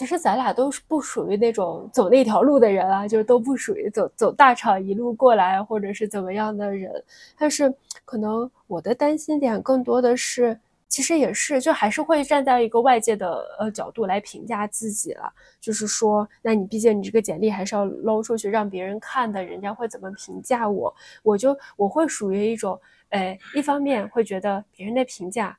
[0.00, 6.90] 其实咱俩都是不属于那种走那条路的人啊，就是都不属于走走大厂一路过来或者是怎么样的人。
[7.36, 7.70] 但是
[8.06, 10.58] 可能我的担心点更多的是。
[10.88, 15.32] 其实也是，就还是会站在一个外界的呃角度来评价自己了。
[15.60, 20.92] 就是说，那你毕竟你这个简历还是要搂出去让别人看的，人家会怎么评价我？
[21.22, 22.76] 我就我会属于一种，
[23.10, 25.56] 哎，一方面会觉得别人的评价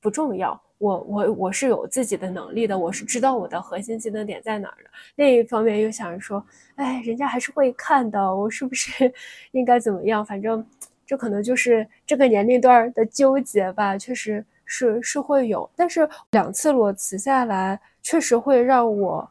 [0.00, 4.90] 不重要，我我我是有自己的能力的，我是知道我的核心技能点在哪儿的。
[5.16, 9.12] 另一方面又想着说，哎，人家还是会看的，我是不是
[9.52, 10.24] 应该怎么样？
[10.24, 10.64] 反正
[11.06, 14.44] 这可能就是这个年龄段的纠结吧，确实。
[14.68, 19.30] 是是会有，但是两次裸辞下来，确实会让我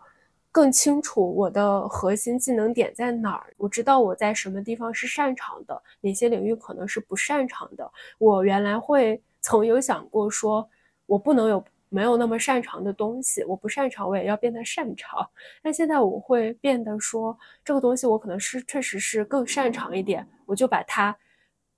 [0.49, 3.53] 更清楚我的核心技能点在哪儿。
[3.57, 7.91] 我知道我在什么地方是擅长的，哪些领域可能是不擅长的。
[8.17, 10.65] 我原来会曾有想过说，
[11.05, 15.29] 我不能有没有那么擅长的东西，我不擅长我也要变得擅长。
[15.61, 21.15] 但现在我会变得说，这个东西我可能是确实是更擅长一点，我就把它。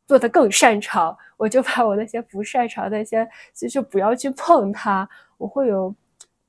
[0.08, 3.28] 做得更擅长，我就把我那些不擅长的些，
[3.70, 5.06] 就不要去碰它。
[5.38, 5.94] 我会有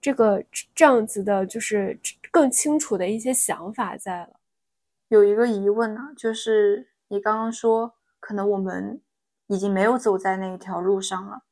[0.01, 0.41] 这个
[0.77, 1.99] 这样子的，就是
[2.31, 4.39] 更清楚的一些想法在了。
[5.09, 9.01] 有一个疑问呢，就是你刚刚说，可能我们
[9.49, 11.43] 已经没有走在那一条路上了，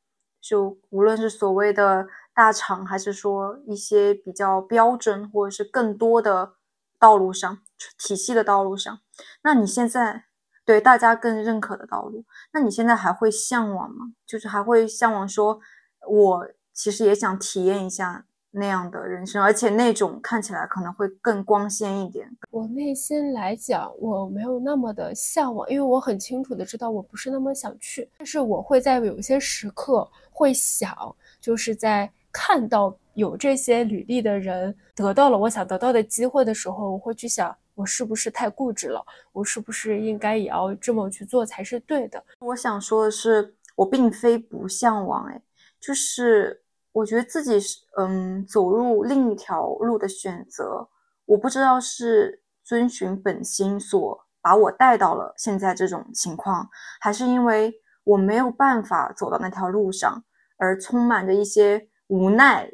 [0.47, 6.53] 就无论是所谓的大厂，还是说一些比较标准或者是更多的
[6.99, 7.59] 道路上
[7.97, 8.99] 体系的道路上，
[9.43, 10.25] 那你现在？
[10.67, 14.07] 对大家更认可的道路，那你现在还会向往吗？
[14.25, 15.61] 就是还会向往说，
[16.05, 22.27] 我其实也想体验一下那样的人生，而且那种看起来可能会更光鲜一点。
[22.49, 28.09] 我内心来讲，我没有那么的向往，因为我很清楚的知道我不是那么想去。
[28.17, 39.05] 但是我会在有些时刻会想，就是在看到有这些履历的人得到了我想得到的机会的时候，我会去想，我是不是太固执了？
[39.33, 42.23] 我是不是应该也要这么去做才是对的？
[42.39, 45.39] 我想说的是，我并非不向往，哎，
[45.79, 46.63] 就是。
[46.97, 50.89] 我觉得自己是嗯，走入另一条路的选择，
[51.25, 56.67] 我不知道是遵循本心所把我带到了现在这种情况，
[56.99, 57.71] 还是因为
[58.03, 60.23] 我没有办法走到那条路上，
[60.57, 62.71] 而充满着一些无奈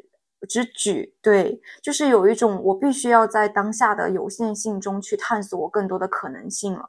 [0.48, 1.14] 之举。
[1.20, 6.88] 对，就是有一种我必须要在当下的有限性中去探索我更多的可能性了，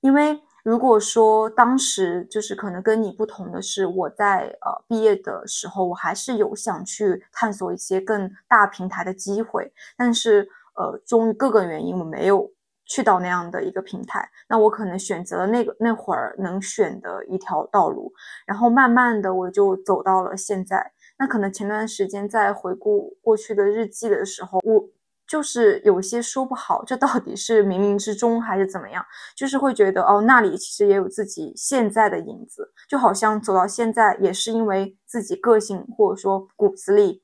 [0.00, 0.40] 因为。
[0.66, 12.50] 如果说当时就是可能跟你不同的是，我在呃毕业的时候，我还是有想去探索一些更大平台的机会，但是呃，终于各个原因我没有
[12.84, 18.12] 去到那样的一个平台，那我可能选择了那个那会儿能选的一条道路，
[18.44, 20.90] 然后慢慢的我就走到了现在。
[21.16, 24.88] 那可能前段时间在回顾过去的日记的时候，我。
[25.26, 29.04] 就是有些说不好，这到底是冥冥之中还是怎么样？
[29.36, 37.22] 就是会觉得哦，那里其实也有自己现在的影子，就好像走到现在也是因为自己个性或者说骨子里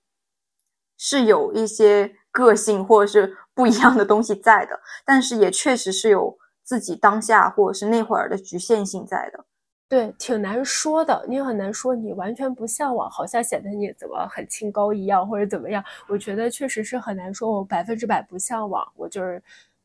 [0.99, 9.45] 是有一些个性或者是不一样的东西在的，但是也确实是有自己当下或者是那会儿的局限性在的。
[9.93, 15.85] 对，挺难说的，你很难说你完全不向往，好像显得你怎么很清高一样，或者怎么样。
[16.09, 19.43] 我觉得确实是很难说，我百分之百不向往，我就是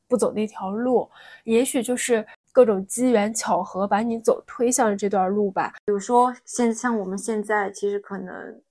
[0.08, 1.10] 不走那条路。
[1.44, 5.74] 也许就是各种机缘巧合把你走推向了这段路吧。
[5.86, 8.62] 比如说，现像我们现在其实可能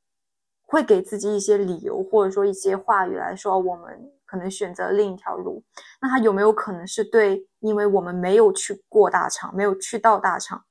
[0.64, 5.62] 会给自己一些理由，或者说一些话语来说，我们可能选择另一条路。
[6.00, 7.46] 那它有没有可能是对？
[7.60, 10.64] 因为我们没有去过大厂，没有去到大厂。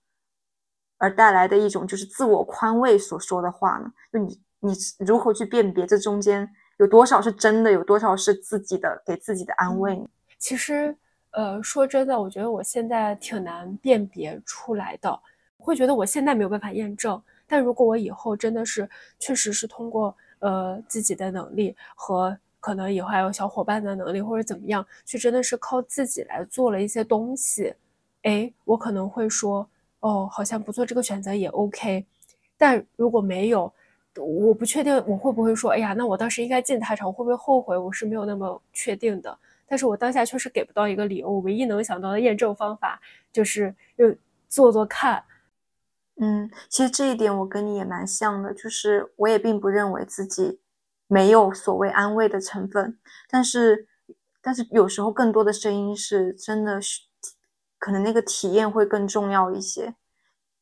[0.98, 3.92] 而带来的一种就是自我宽慰所说的话呢？
[4.12, 10.02] 就你你如何去辨别这中间有多少是真的，有多少是自己的给自己的安慰？
[10.40, 10.96] 其实，
[11.32, 15.20] 呃，说真的，我觉得我现在挺难辨别出来的。
[15.58, 18.90] 会觉得我现在没有办法验证，但如果我以后真的是
[19.20, 27.74] 确实是通过呃自己的能力和可能以后还有小伙伴的能力或者怎么样，去真的是靠自己来做了一些东西，
[28.24, 29.68] 哎，我可能会说。
[30.02, 32.06] 哦，好像不做这个选择也 OK，
[32.58, 33.74] 但如果没有，
[34.18, 37.78] 我不确定我会不会说，哎呀，那我当时应该进他场，我，会不会后悔？
[37.78, 39.38] 我是没有那么确定的。
[39.68, 43.02] 但是我当下确实给不到一个理由，我唯一能想到的验证方法
[43.34, 44.16] 就是又
[44.48, 45.24] 做做看。
[46.18, 50.60] 嗯，其实这一点我跟你也蛮像的，就是我也并不认为自己
[51.08, 52.98] 没有所谓安慰的成分，
[53.30, 53.88] 但是，
[54.42, 56.80] 但是有时候更多的声音是真的。
[57.86, 59.94] 可能那个体验会更重要一些，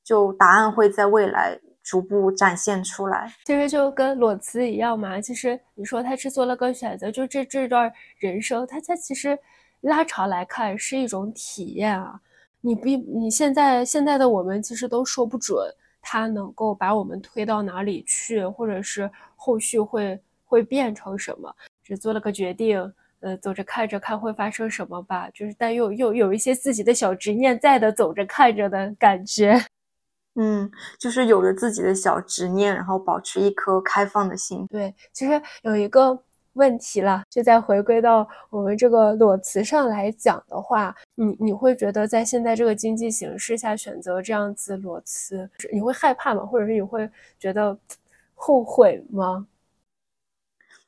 [0.03, 3.34] 就答案会在未来逐步展现出来。
[3.45, 5.21] 其实就跟裸辞一样嘛。
[5.21, 9.39] 其实你说他是做了个选择，就这这段人生，他他其实
[9.80, 12.19] 拉长来看是一种体验啊。
[12.59, 15.57] 你比你现在现在的我们其实都说不准
[16.01, 21.55] 他能够把我们推到哪里去，或者是后续会会变成什么。
[21.86, 22.93] 只做了个决定。
[23.24, 29.57] 呃，走着看着看会发生什么吧，就是但又又有一些自己的小执念在的，走着看着的感觉，
[30.36, 30.69] 嗯，
[30.99, 34.67] 就是有着自己的小执念，然后保持一颗开放的心。
[34.67, 36.19] 对，其实有一个
[36.53, 46.45] 问题了，就在回归到我们这个裸辞上来讲的话，你你会觉得在现在这个经济形势下选择这样子裸辞，你会害怕吗？
[46.45, 47.09] 或者是你会
[47.39, 47.78] 觉得
[48.36, 49.47] 后悔吗？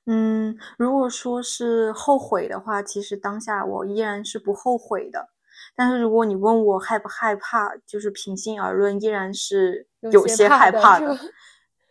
[0.07, 5.29] 嗯，如果说是后悔的话，其实当下我依然是不后悔的。
[5.75, 11.17] 但是如果你问我害不害怕，就是平心而论，依然是有些害怕的。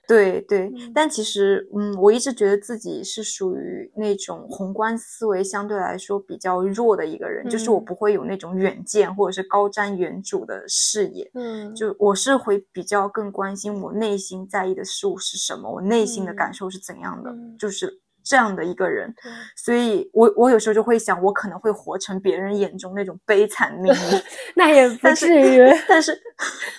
[0.07, 11.31] 对对，但其实，嗯，我一直觉得自己是属于那种宏观思维相对来说比较弱的一个人，就是我不会有那种远见或者是高瞻远瞩的视野。
[11.33, 18.04] 嗯，就我是会比较更关心我内心在意的事物是什么，我内心的感受是怎样的，就是。
[18.25, 19.15] 这样的一个人，
[19.55, 24.23] 所以我我有时候就会想，我可能会活成别人眼中那种悲惨命运，
[24.57, 25.61] 那也不至于。
[25.87, 26.19] 但是，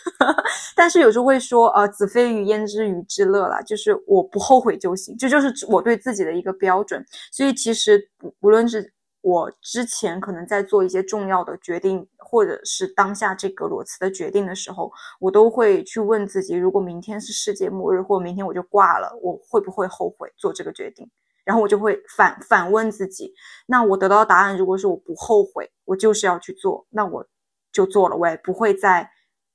[0.76, 7.06] 但是有时候会说，呃，子非鱼焉知鱼之乐啦，就是我不后悔就行，这就是我对自己的一个标准。
[7.32, 8.92] 所以其实不无论是
[9.22, 21.08] 我之前可能在做一些重要的决定，或者是当下这个裸辞的决定的时候，我都会去问自己：如果明天是世界末日，或明天我就挂了，我会不会后悔做这个决定？
[21.46, 23.34] 然后我就会反反问自己：
[23.68, 27.26] 那我得到答案，如果是我不后悔，我就是要去做，那我
[27.72, 29.10] 就做了，我也不会在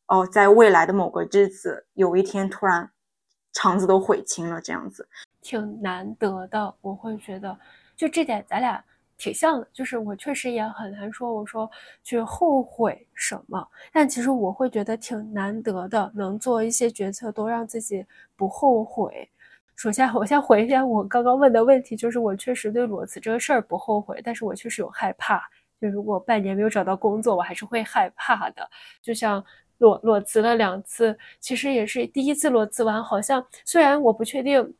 [0.07, 2.91] 哦，在未来的某个日子，有一天突然
[3.53, 5.09] 肠子都悔青了，这样子。
[5.43, 7.59] 挺难得的，我会觉得，
[7.97, 8.85] 就这点咱俩
[9.17, 11.71] 挺像的，就是我确实也很难说，我说
[12.05, 19.31] 去后悔什么，但其实我会觉得挺难得的，能做一些决策都让自己不后悔。
[19.81, 25.41] 首先，我先回一下我刚刚问的问题，就是我确实对裸辞这个事儿不后悔，但是我确实有害怕，
[25.81, 28.69] 就如果半年没有找到工作，我还是会害怕的。
[29.01, 29.43] 就像
[29.79, 34.75] 裸裸辞了两次，其实也是第一次裸辞完，好像虽然我不确定。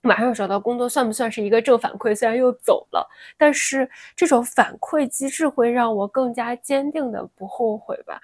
[0.00, 2.14] 马上找到工作算不算是一个正反馈？
[2.14, 8.18] 虽然又走了，但是这种反馈机制会让我更加坚定的不后悔吧。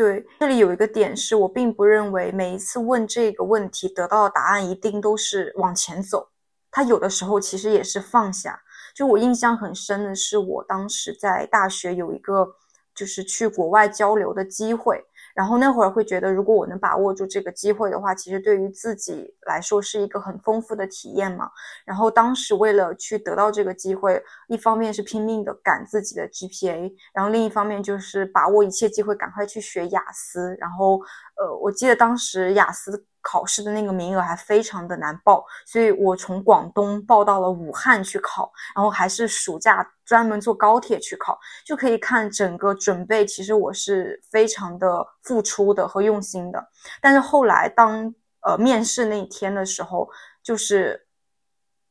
[0.00, 6.30] 对，这里有一个点是我并不认为每一次问这个问题得到的答案一定都是往前走，
[6.70, 8.62] 它有的时候其实也是放下。
[8.94, 12.54] 就我印象很深的是，我当时在大学有一个
[12.94, 15.04] 就是去国外交流的机会。
[15.34, 21.50] 然后那会儿会觉得，如果我能把握住这个机会的话，其实对于自己来说是一个很丰富的体验嘛。
[21.84, 30.56] 然后当时为了去得到这个机会，一方面是拼命的赶自己的 GPA，然后另一方面就是把握一切机会，赶快去学雅思。
[30.58, 31.00] 然后，
[31.36, 33.04] 呃，我记得当时雅思。
[33.22, 46.68] 考试的那个名额还非常的难报，所以我从广东报到了武汉去考，然后还是暑假专门坐高铁去考，就可以看整个准备，其实我是非常的付出的和用心的。
[47.00, 50.10] 但是后来当呃面试那一天的时候，
[50.42, 51.06] 就是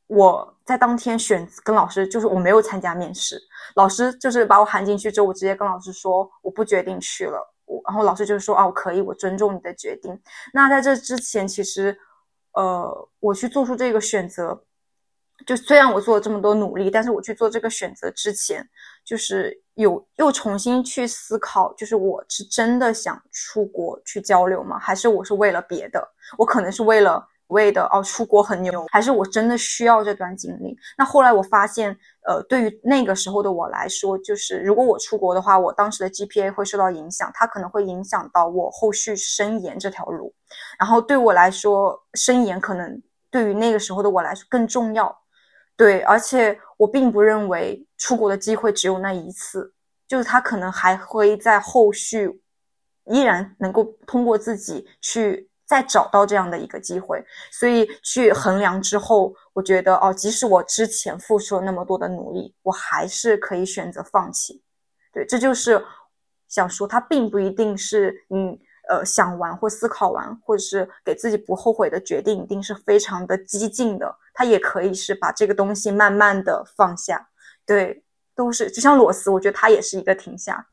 [0.06, 3.40] 我在当天选跟老师，就是我没有参加面试，
[3.74, 7.54] 老师就是把我喊进去之后，我直接跟老师说我不决定去了。
[7.86, 10.20] 然后老师就说，哦，可以，我尊重你的决定。
[10.52, 11.96] 那在这之前，其实，
[12.52, 14.64] 呃，我去做出这个选择，
[15.46, 18.68] 就虽然我做了这么多努力，但是我去做这个选择之前，
[19.04, 24.78] 就是有又重新去思考，就是我是真的想出国去交流吗？
[24.78, 26.06] 还是我是为了别的？
[26.38, 27.26] 我可能是为了。
[27.50, 30.72] 为的哦，出国很牛，还是我真的需要这段经历？
[30.96, 31.90] 那后来我发现，
[32.24, 40.32] 呃，对于那个时候的我来说，就是如果我出国的话，我当时的 GPA 会受到影响，它可能会影响到我后续升研这条路。
[40.78, 45.12] 然后对我来说，升研可能对于那个时候的我来说更重要。
[45.80, 49.72] 对，而且我并不认为出国的机会只有那一次，
[50.06, 52.42] 就是他可能还会在后续
[53.06, 55.48] 依然能够通过自己去。
[55.70, 64.60] 再找到这样的一个机会，所以去衡量之后，我觉得哦，即使我之前付出了那么多的努力，我还是可以选择放弃。
[65.12, 65.80] 对，这就是
[66.48, 68.58] 想说，它并不一定是你
[68.88, 74.12] 呃想完或思考完，或者是给自己不后悔的决定，一定是非常的激进的。
[74.34, 77.28] 它也可以是把这个东西慢慢的放下。
[77.66, 78.02] 对，
[78.34, 80.66] 都是就像裸辞，我觉得它也是一个停下。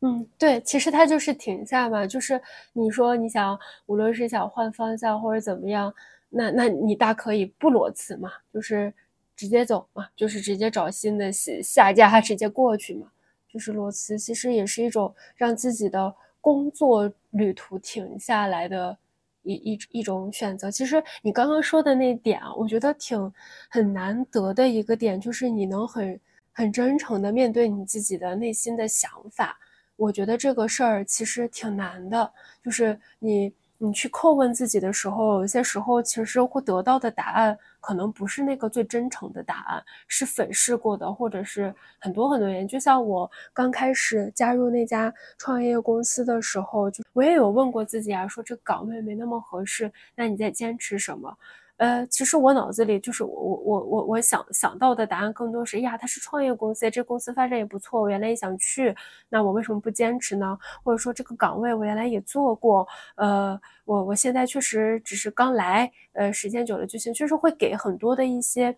[0.00, 2.40] 嗯，对，其实它就是停下嘛，就是
[2.72, 5.94] 你说你想，无论是想换方向或者怎么样，
[6.28, 8.92] 那那你大可以不裸辞嘛，就是
[9.36, 13.06] 直接走嘛，就是直接找新的下下家 直接过去嘛，
[13.48, 18.98] 就是裸辞其实也是一种让自己的工作旅途停下来的
[19.42, 20.70] 一一一种选择。
[20.70, 23.32] 其实你刚刚说的那点啊，我觉得挺
[23.68, 26.20] 很难得的一个点，就是你能很
[26.52, 29.58] 很真诚的面对你自己的内心的想法。
[29.96, 32.32] 我觉得这个事儿其实挺难的，
[32.64, 33.52] 就是你
[33.84, 42.68] 你去叩问自己的时候，有些时候其实会得到的答案可能不是那个最真诚的答案，是粉饰过的，或者是很多很多原因。
[42.68, 51.36] 就像我刚开始加入那家创业公司的时候，就我也有问过自己啊，说这岗位没那么合适，那你在坚持什么？
[51.78, 58.94] 呃，其实我脑子里就是我我我我我想想到的答案更多是呀，他是创业公司，这公司发展也不错，我原来也想去，
[59.28, 60.56] 那我为什么不坚持呢？
[60.84, 68.76] 或者说这个岗位我原来也做过，呃，我我现在确实只是刚来，呃，时间久了就行，确实会给很多的一些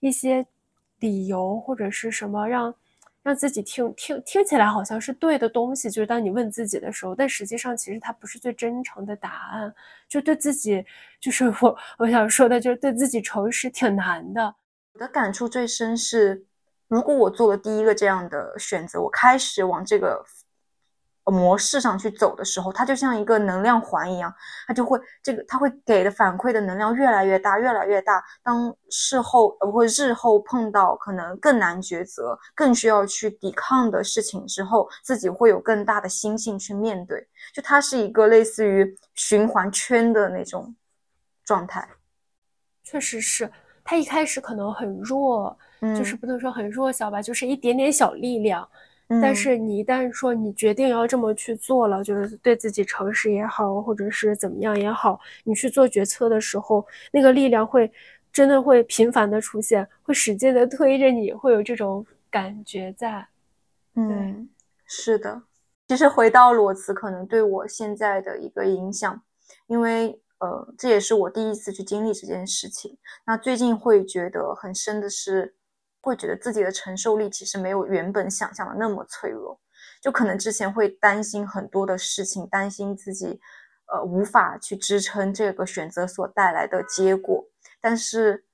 [0.00, 0.46] 一些
[1.00, 2.74] 理由或者是什么让。
[3.24, 9.74] 让自己听听听起来好像是对的东西，就是当你问自己的时候，但实际上其实它不是最真诚的答案。
[10.08, 10.84] 就对自己，
[11.18, 14.54] 就是我我想说的，就是对自己诚实挺难的。
[14.92, 16.44] 我的感触最深是，
[16.86, 20.22] 如果我做了第一个这样的选择，我开始往这个
[21.30, 24.32] 模式上去走的时候，它就像一个能量环一样，
[24.66, 28.22] 它就会这个它会给的反馈的能量越来越大，越来越大。
[28.42, 37.26] 当事后呃或日后碰到可能更难抉择、更需要去抵抗的事情之后，自己会有更大的心性去面对。
[37.52, 40.74] 就它是一个类似于循环圈的那种
[41.44, 41.88] 状态。
[42.82, 43.50] 确实是，
[43.82, 48.68] 他一开始可能很弱，就是不能说很弱小吧，就是一点点小力量。
[49.20, 57.92] 但是你一旦说你决定要这么去做了，就是对自己诚实也好，或者是怎么样也好，你去做决策的时候，那个力量会
[58.32, 63.28] 真的会频繁的出现，会使劲的推着你，会有这种感觉在。
[63.94, 64.48] 嗯，
[64.86, 65.42] 是的。
[65.86, 69.22] 其实回到裸辞，可能对我现在的一个影响，
[69.66, 72.96] 因为呃，这也是我第一次去经历这件事情。
[73.26, 75.54] 那最近会觉得很深的是。
[76.04, 79.58] 会觉得自己的承受力其实没有原本想象的那么脆弱，
[80.02, 83.40] 就可能之前会担心很多的事情，担心自己
[83.86, 87.44] 呃无法去支撑这个选择所带来的结果，
[87.80, 88.44] 但是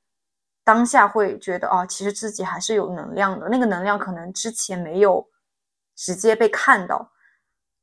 [0.65, 5.29] 当下会觉得啊，其实自己还是有能量的，那个能量可能之前没有
[5.97, 7.11] 直接被看到，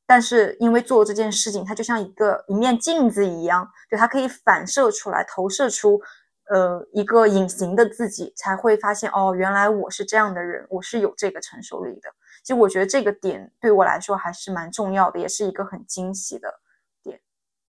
[0.05, 6.01] 但是因为做这件事情，它就像一个一面镜子一样，对它可以反射出来，投射出。
[6.49, 12.09] 呃，一个隐形的自己才会发现哦，原来我是这样的人，我是有这个承受力的。
[12.43, 16.61] 其实我觉得这个点对我来说还是蛮重要的，也是一个很惊喜的
[17.03, 17.19] 点。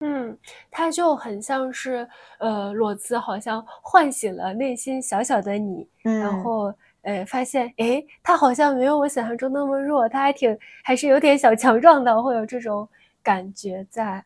[0.00, 0.38] 嗯，
[0.70, 2.08] 它就很像是
[2.38, 6.72] 呃，裸辞好像唤醒了内心小小的你，然后
[7.02, 12.88] 呃，发现哎，他好像没有我想象中那么弱，他还挺还是有点小强壮的，会有这种
[13.24, 14.24] 感觉在。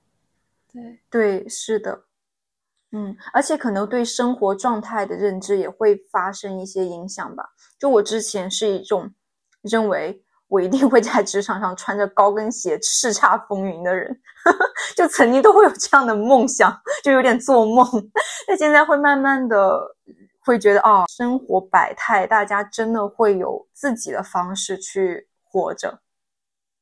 [0.71, 2.03] 对对，是的。
[2.95, 7.43] 嗯，而且可能对生活状态的认知也会发生一些影响吧。
[7.79, 9.11] 就我之前是一种
[9.63, 14.15] 认为我一定会在职场上穿着高跟鞋叱咤风云的人，
[14.95, 16.71] 就曾经都会有这样的梦想，
[17.03, 17.87] 就有点做梦。
[18.47, 19.81] 但现在会慢慢的
[20.45, 25.99] 会觉得，哦，生活百态，大家真的会有自己的方式去活着。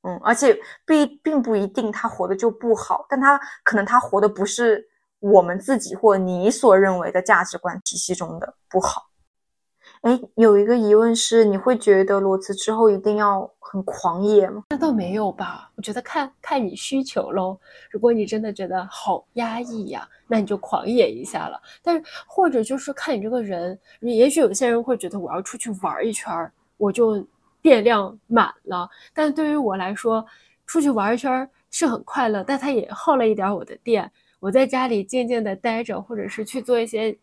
[0.03, 4.90] 嗯，而且并并不一定他活的就不好，但他可能他活的不是。
[5.21, 9.07] 我们自己或你所认为的价值观体系中的不好。
[10.03, 14.65] 哎，有一个疑问是，你会觉得裸辞之后一定要很狂野吗？
[14.71, 17.59] 那倒没有吧，我觉得看看你需求喽。
[17.91, 21.61] 如果你真的觉得好压抑呀，那你就狂野一下了。
[21.83, 26.33] 但是或者就是看你这个人，你也许有些人会觉得我要出去玩一圈，
[26.79, 27.23] 我就
[27.61, 28.89] 电量满了。
[29.13, 30.25] 但对于我来说，
[30.65, 34.11] 出去玩一圈是很快乐，但它也耗了一点我的电。
[34.41, 37.17] 我在家里静静的待着，或者是去做一些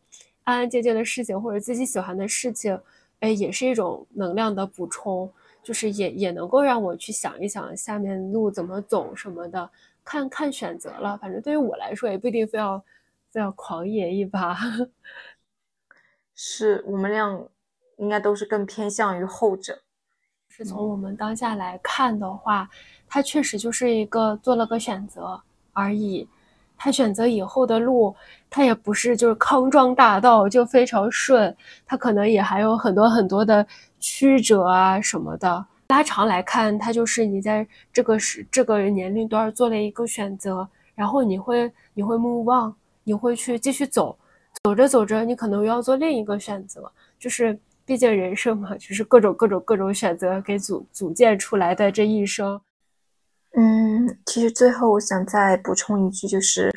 [0.44, 2.80] 安安静静的事情，或者自己喜欢的事情，
[3.20, 5.30] 哎，也是一种能量的补充，
[5.64, 9.70] 就是也也能够让我去想一想下面路怎么走什么的，
[10.06, 11.18] 看看选择了。
[11.18, 12.82] 反正对于我来说，也不一定非要
[13.32, 14.56] 非要狂野一把。
[16.40, 17.50] 是我们俩
[17.98, 19.82] 应该都是更偏向于后者。
[20.50, 22.70] 是从我们当下来看的话，
[23.08, 25.42] 他确实就是一个做了个选择
[25.74, 26.28] 而已。
[26.78, 28.16] 他选择以后的路，
[28.50, 31.56] 他也不是就是康庄大道就非常顺，
[31.86, 33.66] 他可能也还有很多很多的
[34.00, 35.66] 曲折啊什么的。
[35.90, 44.18] 拉长来看，他就是你在这个时这个年龄段做了一个选择，然后你会你会目望你会去继续走，
[44.64, 46.92] 走着走着，你可能又要做另一个选择。
[47.18, 52.60] 就是毕竟人生嘛，就是各种各种各种选择给组组建出来的这一生。
[53.60, 56.72] 嗯，其实最后我想再补充一句，就是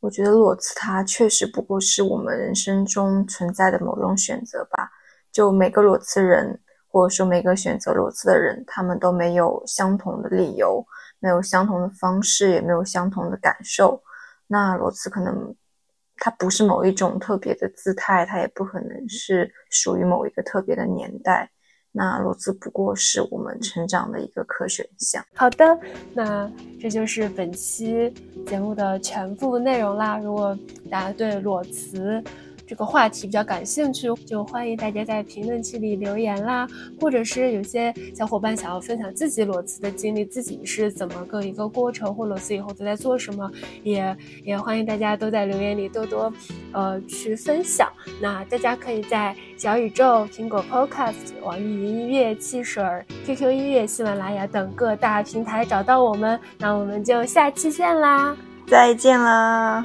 [0.00, 4.90] 我觉得裸辞它确实不过是我们人生中存在的某种选择吧。
[5.32, 10.84] 就每个裸辞人，或者说每个选择裸辞的人，他们都没有相同的理由，
[11.18, 14.02] 没有相同的方式，也没有相同的感受。
[14.48, 15.56] 那裸辞可能
[16.18, 21.50] 它不是某一种特别的姿态，它也不可能是属于某一个特别的年代。
[21.98, 25.20] 那裸辞不过是我们成长的一个可选项。
[25.34, 25.76] 好的，
[26.14, 26.48] 那
[26.80, 28.14] 这就是本期
[28.46, 30.16] 节目的全部内容啦。
[30.16, 30.56] 如果
[30.88, 32.22] 大家对裸辞，
[32.68, 36.68] 这个话题比较感兴趣，就欢迎大家在评论区里留言啦，
[37.00, 43.50] 或者是有些小伙伴想要分享自己裸辞的经历，自己是怎么个一个过程，或裸辞以后都在做什么，
[43.82, 44.14] 也
[44.44, 46.30] 也欢迎大家都在留言里多多
[46.72, 47.90] 呃去分享。
[48.20, 52.84] 那大家可以在小宇宙、苹果 Podcast、网易云音乐、汽水、
[53.24, 56.38] QQ 音乐、喜马拉雅等各大平台找到我们。
[56.58, 59.82] 那我们就下期见啦，再见啦。